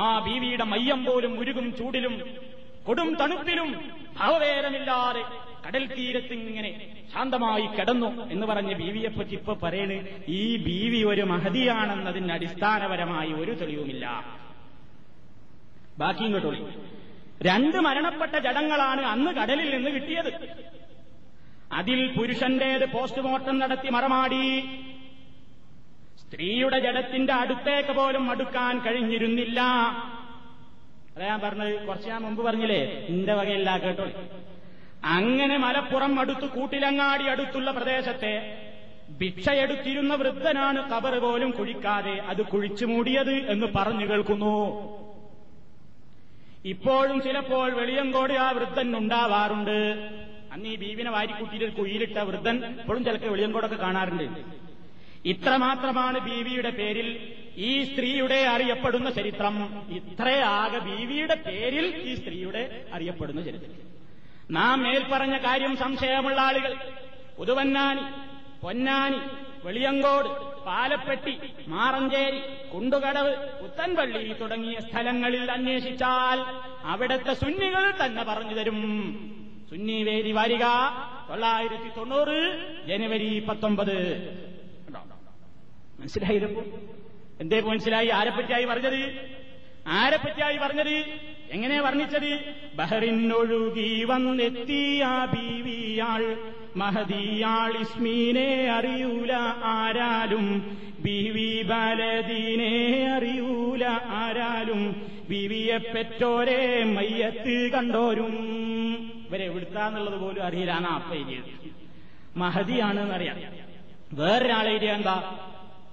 [0.04, 2.16] ആ ബീവിയുടെ മയ്യം പോലും ഉരുകും ചൂടിലും
[2.88, 3.70] കൊടും തണുപ്പിലും
[4.20, 5.24] ഭാവവേദമില്ലാതെ
[5.66, 6.72] കടൽ തീരത്ത് ഇങ്ങനെ
[7.14, 9.98] ശാന്തമായി കിടന്നു എന്ന് പറഞ്ഞ് ബീവിയെപ്പറ്റി ഇപ്പൊ പറയണ്
[10.28, 14.06] ഈ ബീവി ഒരു മഹതിയാണെന്നതിന് അടിസ്ഥാനപരമായി ഒരു തെളിവുമില്ല.
[15.98, 16.62] ബാക്കിയും കേട്ടോളി
[17.42, 20.32] രണ്ട് മരണപ്പെട്ട ജടങ്ങളാണ് അന്ന് കടലിൽ നിന്ന് കിട്ടിയത്.
[21.72, 24.46] അതിൽ പുരുഷന്റേത് പോസ്റ്റ്മോർട്ടം നടത്തി മറമാടി.
[26.22, 29.60] സ്ത്രീയുടെ ജടത്തിന്റെ അടുത്തേക്ക് പോലും അടുക്കാൻ കഴിഞ്ഞിരുന്നില്ല.
[31.16, 33.08] അതാ ഞാൻ പറഞ്ഞത് കുറച്ച് ഞാൻ മുമ്പ് പറഞ്ഞില്ലേ?
[33.10, 34.08] നിന്റെ വകയില്ല കേട്ടോ.
[35.04, 38.58] അങ്ങനെ മലപ്പുറം അടുത്ത് കൂട്ടിലങ്ങാടി അടുത്തുള്ള പ്രദേശത്തെ
[39.20, 44.56] ഭിക്ഷയെടുത്തിരുന്ന വൃദ്ധനാണ് കബർ പോലും കുഴിക്കാതെ അത് കുഴിച്ചു മൂടിയത് എന്ന് പറഞ്ഞു കേൾക്കുന്നു.
[46.66, 49.78] ഇപ്പോഴും ചിലപ്പോൾ വെളിയങ്കോട് ആ വൃദ്ധൻ ഉണ്ടാവാറുണ്ട്.
[50.52, 54.24] അന്ന് ഈ ബീവിനെ വാരിക്കൂട്ടിയിട്ട് കുയിലിട്ട വൃദ്ധൻ ഇപ്പോഴും ചിലക്ക് വെളിയങ്കോടൊക്കെ കാണാറുണ്ട്.
[55.26, 59.86] ഇത്രമാത്രമാണ് ബീവിയുടെ പേരിൽ ഈ സ്ത്രീയുടെ അറിയപ്പെടുന്ന ചരിത്രം.
[59.92, 63.91] ഇത്രയാകെ ബീവിയുടെ പേരിൽ ഈ സ്ത്രീയുടെ അറിയപ്പെടുന്ന ചരിത്രം.
[64.52, 66.74] നാം മേൽപ്പറഞ്ഞ കാര്യം സംശയമുള്ള ആളുകൾ.
[67.38, 68.04] പുതുവന്നാനി
[68.62, 69.20] പൊന്നാനി
[69.66, 70.30] വെളിയങ്കോട്
[70.66, 72.42] പാലപ്പെട്ടി മാറഞ്ചേരി
[72.74, 76.40] കുണ്ടുകടവ് പുത്തൻപള്ളി തുടങ്ങിയ സ്ഥലങ്ങളിൽ അന്വേഷിച്ചാൽ
[76.86, 78.80] അവിടത്തെ സുന്നികൾ തന്നെ പറഞ്ഞു തരും.
[79.70, 80.66] സുന്നി വേദി വാരിക
[81.30, 82.38] തൊള്ളായിരത്തി തൊണ്ണൂറ്
[82.88, 83.98] ജനുവരി പത്തൊമ്പത്.
[86.00, 86.62] മനസ്സിലായിരുന്നു
[87.40, 88.08] എന്തേ മനസ്സിലായി?
[88.08, 89.02] ആരെപ്പറ്റിയായി പറഞ്ഞത്?
[89.88, 90.96] ആരെപ്പറ്റിയായി പറഞ്ഞത്?
[91.52, 92.56] എങ്ങനെ വർണിച്ചത്?
[92.76, 96.38] ബഹറിനൊഴുകി വന്നെത്തിയ ബീവിയാൾ.
[96.76, 99.32] മഹദിയാൾ ഇസ്മീനെ അറിയൂല
[99.64, 100.78] ആരാലും.
[101.00, 102.74] ബീവി ബലദീനെ
[103.12, 104.82] അറിയൂല ആരാലും.
[105.30, 108.34] ബീവിയെ പെറ്റോരെ മയ്യത്ത് കണ്ടോരും.
[109.28, 111.52] ഇവരെ എവിടുത്താന്നുള്ളത് പോലും അറിയില്ലാണ് അപ്പ എഴുതിയത്
[112.38, 113.38] മഹദിയാണെന്നറിയാം
[114.14, 115.16] വേറൊരാളെ എഴുതിയ എന്താ?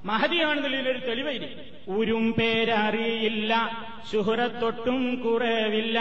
[0.04, 3.52] മഹതിയാണെന്നുള്ളതിലൊരു തെളിവായിരിക്കും ഊരും പേരറിയില്ല
[4.12, 5.98] ശുഹുരത്തൊട്ടും കുറവില്ല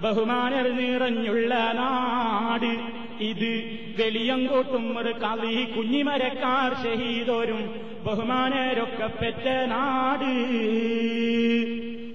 [0.00, 2.72] ബഹുമാനർ നിറഞ്ഞുള്ള നാട്
[3.20, 3.52] ഇത്.
[3.96, 10.30] വെളിയങ്കോട്ടും ഒരു കളി കുഞ്ഞിമരക്കാർ ഷഹീദോരും ബഹുമാനരൊക്കെ പെറ്റ നാട്.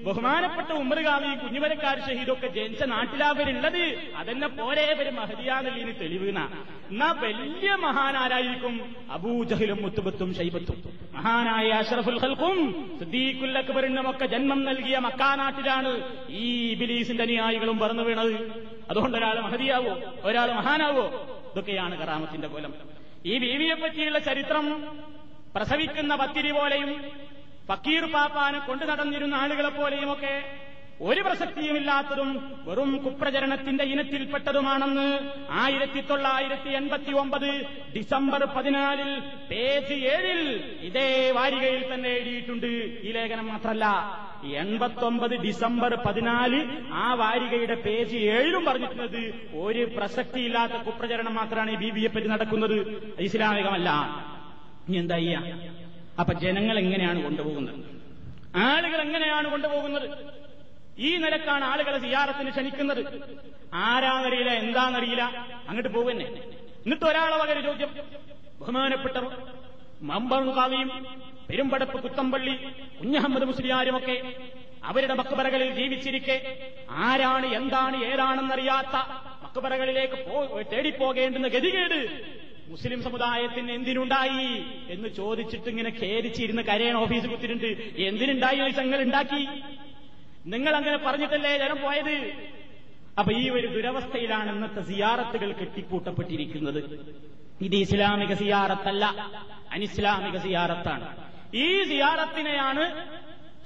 [0.04, 6.50] ബഹുമാനപ്പെട്ട ഉമ്മറുകാവി കുഞ്ഞുമരക്കാർ ഷഹീദൊക്കെ ജനിച്ച നാട്ടിലാവരുള്ളത് അതെന്നെ പോരെ ഒരു മഹദിയാന്നല്ലീന് തെളിവുന്ന
[6.90, 7.12] എന്നാ.
[7.12, 8.96] വലിയ മഹാനാരായിരിക്കും?
[9.12, 10.84] അബൂജഹിലും മുത്തുബത്തും ഷൈബത്തും.
[11.14, 13.62] മഹാനായ അഷറഫുൽ ഹൽക്കും സിദ്ദീഖുൽ
[14.26, 18.64] ജന്മം നൽകിയ മക്കാ നാട്ടിലാണ് ഈ ബിലീസിന്റെ അനുയായികളും പറന്നു വീണത്.
[18.90, 21.06] അതുകൊണ്ട് ഒരാൾ മഹദിയാവോ ഒരാൾ മഹാനാവോ?
[21.52, 22.74] ഇതൊക്കെയാണ് കറാമത്തിന്റെ കോലം.
[23.26, 24.98] ഈ ബീവിയെ പറ്റിയുള്ള ചരിത്രം
[25.56, 27.02] പ്രസവിക്കുന്ന പത്തിരി പോലെയും
[27.70, 30.36] ഫക്കീർ പാപ്പാനെ കൊണ്ടു നടന്നിരുന്ന ആളുകളെ പോലെയുമൊക്കെ
[31.08, 32.30] ഒരു പ്രസക്തിയുമില്ലാത്തതും
[32.68, 35.06] വെറും കുപ്രചരണത്തിന്റെ ഇനത്തിൽപ്പെട്ടതുമാണെന്ന്
[35.64, 37.48] ആയിരത്തി തൊള്ളായിരത്തി എൺപത്തി ഒമ്പത്
[37.96, 39.12] ഡിസംബർ പതിനാലിൽ
[39.52, 40.42] പേജ് ഏഴിൽ
[40.88, 41.06] ഇതേ
[41.38, 42.68] വാരികയിൽ തന്നെ എഴുതിയിട്ടുണ്ട്.
[43.08, 43.86] ഈ ലേഖനം മാത്രമല്ല
[44.64, 46.60] എൺപത്തൊമ്പത് ഡിസംബർ പതിനാല്
[47.04, 49.22] ആ വാരികയുടെ പേജ് ഏഴിലും പറഞ്ഞിട്ടുള്ളത്
[49.66, 52.78] ഒരു പ്രസക്തിയില്ലാത്ത കുപ്രചരണം മാത്രമാണ് ഈ ബി പറ്റി നടക്കുന്നത്.
[53.28, 53.90] ഇസ്ലാമികമല്ല.
[54.88, 55.20] ഇനി എന്താ
[56.20, 57.80] അപ്പൊ ജനങ്ങൾ എങ്ങനെയാണ് കൊണ്ടുപോകുന്നത്?
[58.56, 60.08] ആളുകൾ എങ്ങനെയാണ് കൊണ്ടുപോകുന്നത്?
[61.08, 63.02] ഈ നിലക്കാണ് ആളുകളെ സിയാറത്തിന് ക്ഷണിക്കുന്നത്.
[63.74, 65.24] ആരാന്നറിയില്ല എന്താന്നറിയില്ല.
[65.70, 66.26] അങ്ങോട്ട് പോകുന്നെ
[66.86, 67.92] എന്നിട്ട് ഒരാളെ വളരെ ചോദ്യം.
[68.62, 69.18] ബഹുമാനപ്പെട്ട
[70.10, 70.90] മമ്പാവിയും
[71.50, 72.56] പെരുമ്പടപ്പ് കുത്തമ്പള്ളി
[73.00, 74.18] കുഞ്ഞഹമ്മദ് മുസ്ലിയാരുമൊക്കെ
[74.90, 76.36] അവരുടെ മക്ബറകളിൽ ജീവിച്ചിരിക്കെ
[77.08, 78.96] ആരാണ് എന്താണ് ഏതാണെന്നറിയാത്ത
[79.44, 80.18] മക്ബറകളിലേക്ക്
[80.72, 82.00] തേടിപ്പോകേണ്ടുന്ന ഗതികേട്.
[82.72, 84.48] മുസ്ലിം സമുദായത്തിന് എന്തിനുണ്ടായി
[84.94, 87.70] എന്ന് ചോദിച്ചിട്ട് ഇങ്ങനെ ഖേദിച്ചിരുന്ന് കരയണ ഓഫീസ് കുത്തിട്ടുണ്ട്
[88.10, 89.42] എന്തിനുണ്ടായി നിങ്ങൾ ഉണ്ടാക്കി?
[90.54, 92.16] നിങ്ങൾ അങ്ങനെ പറഞ്ഞിട്ടല്ലേ ജനം പോയത്?
[93.20, 96.82] അപ്പൊ ഈ ഒരു ദുരവസ്ഥയിലാണ് ഇന്നത്തെ സിയാറത്തുകൾ കെട്ടിക്കൂട്ടപ്പെട്ടിരിക്കുന്നത്
[97.68, 99.06] ഇത് ഇസ്ലാമിക സിയാറത്തല്ല
[99.72, 101.08] അനിസ്ലാമിക സിയാറത്താണ്.
[101.64, 102.84] ഈ സിയാറത്തിനെയാണ്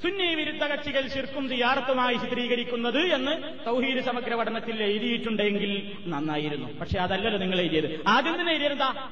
[0.03, 6.79] സുന്നി വിരുദ്ധ കക്ഷികൾ ശിർക്കും സിയാറത്തുമായി ചിത്രീകരിക്കുന്നത് എന്ന് തൗഹീദ് സമഗ്ര പഠനത്തിൽ എഴുതിയിട്ടുണ്ടെങ്കിൽ നന്നായിരുന്നു.
[6.81, 8.03] പക്ഷെ അതല്ലല്ലോ നിങ്ങൾ എഴുതിയത്.
[8.07, 9.09] ആദ്യം തന്നെ എഴുതിയതാ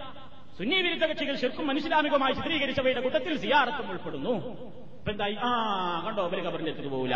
[0.58, 4.58] സുന്നി വിരുദ്ധ കക്ഷികൾ ശിർക്കും മനുഷ്യരാമികമായി ചിത്രീകരിച്ചവയുടെ കൂട്ടത്തിൽ സിയാറത്തും ഉൾപ്പെടുന്നു.
[5.10, 5.36] എന്തായി?
[5.44, 6.24] ആ കണ്ടോ?
[6.24, 7.16] അവർ കബറിന്റെ പോവില്ല.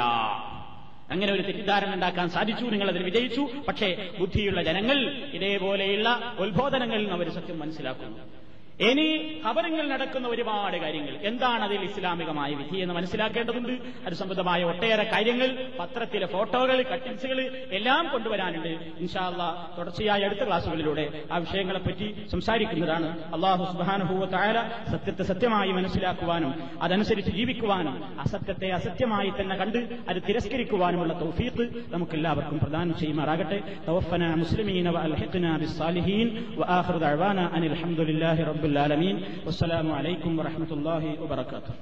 [1.11, 3.47] അങ്ങനെ ഒരു തെറ്റിദ്ധാരണ ഉണ്ടാക്കാൻ സാധിച്ചു നിങ്ങൾ അതിൽ വിജയിച്ചു.
[3.67, 8.44] പക്ഷേ ബുദ്ധിയുള്ള ജനങ്ങൾ ഇതേപോലെയുള്ള ഉത്ബോധനങ്ങളിൽ അവർ സത്യം മനസ്സിലാക്കുന്നു.
[8.79, 9.05] ഇനി
[9.43, 11.13] ഖബറിങ്ങിൽ നടക്കുന്ന ഒരുപാട് കാര്യങ്ങൾ.
[11.29, 13.73] എന്താണ് അതിൽ ഇസ്ലാമികമായ വിധി എന്ന് മനസ്സിലാക്കേണ്ടതുണ്ട്.
[14.05, 15.49] അത് സംബന്ധമായ ഒട്ടേറെ കാര്യങ്ങൾ
[15.79, 17.39] പത്രത്തിലെ ഫോട്ടോകൾ കട്ടിങ്സുകൾ
[17.77, 18.73] എല്ലാം കൊണ്ടുവരാനുണ്ട്.
[19.03, 19.43] ഇൻഷാല്ല
[19.77, 23.07] തുടർച്ചയായ അടുത്ത ക്ലാസുകളിലൂടെ ആ വിഷയങ്ങളെപ്പറ്റി സംസാരിക്കുന്നതാണ്
[23.37, 24.25] അള്ളാഹു സുബാനുഭൂവ
[24.91, 26.51] സത്യത്തെ സത്യമായി മനസ്സിലാക്കുവാനും
[26.87, 27.95] അതനുസരിച്ച് ജീവിക്കുവാനും
[28.25, 33.61] അസത്യത്തെ അസത്യമായി തന്നെ കണ്ട് അത് തിരസ്കരിക്കുവാനുമുള്ള തൗഫീഖ് നമുക്കെല്ലാവർക്കും പ്രദാനം ചെയ്യുമാറാകട്ടെ.
[33.87, 36.27] തവഫന മുസ്ലിമീന വഅൽഹിഖ്ന ബിസ്സാലിഹീൻ
[36.61, 41.73] വആഖിറു ദഅവാന അനിൽ ഹംദുലില്ലാഹി العالمين والسلام عليكم ورحمة الله وبركاته.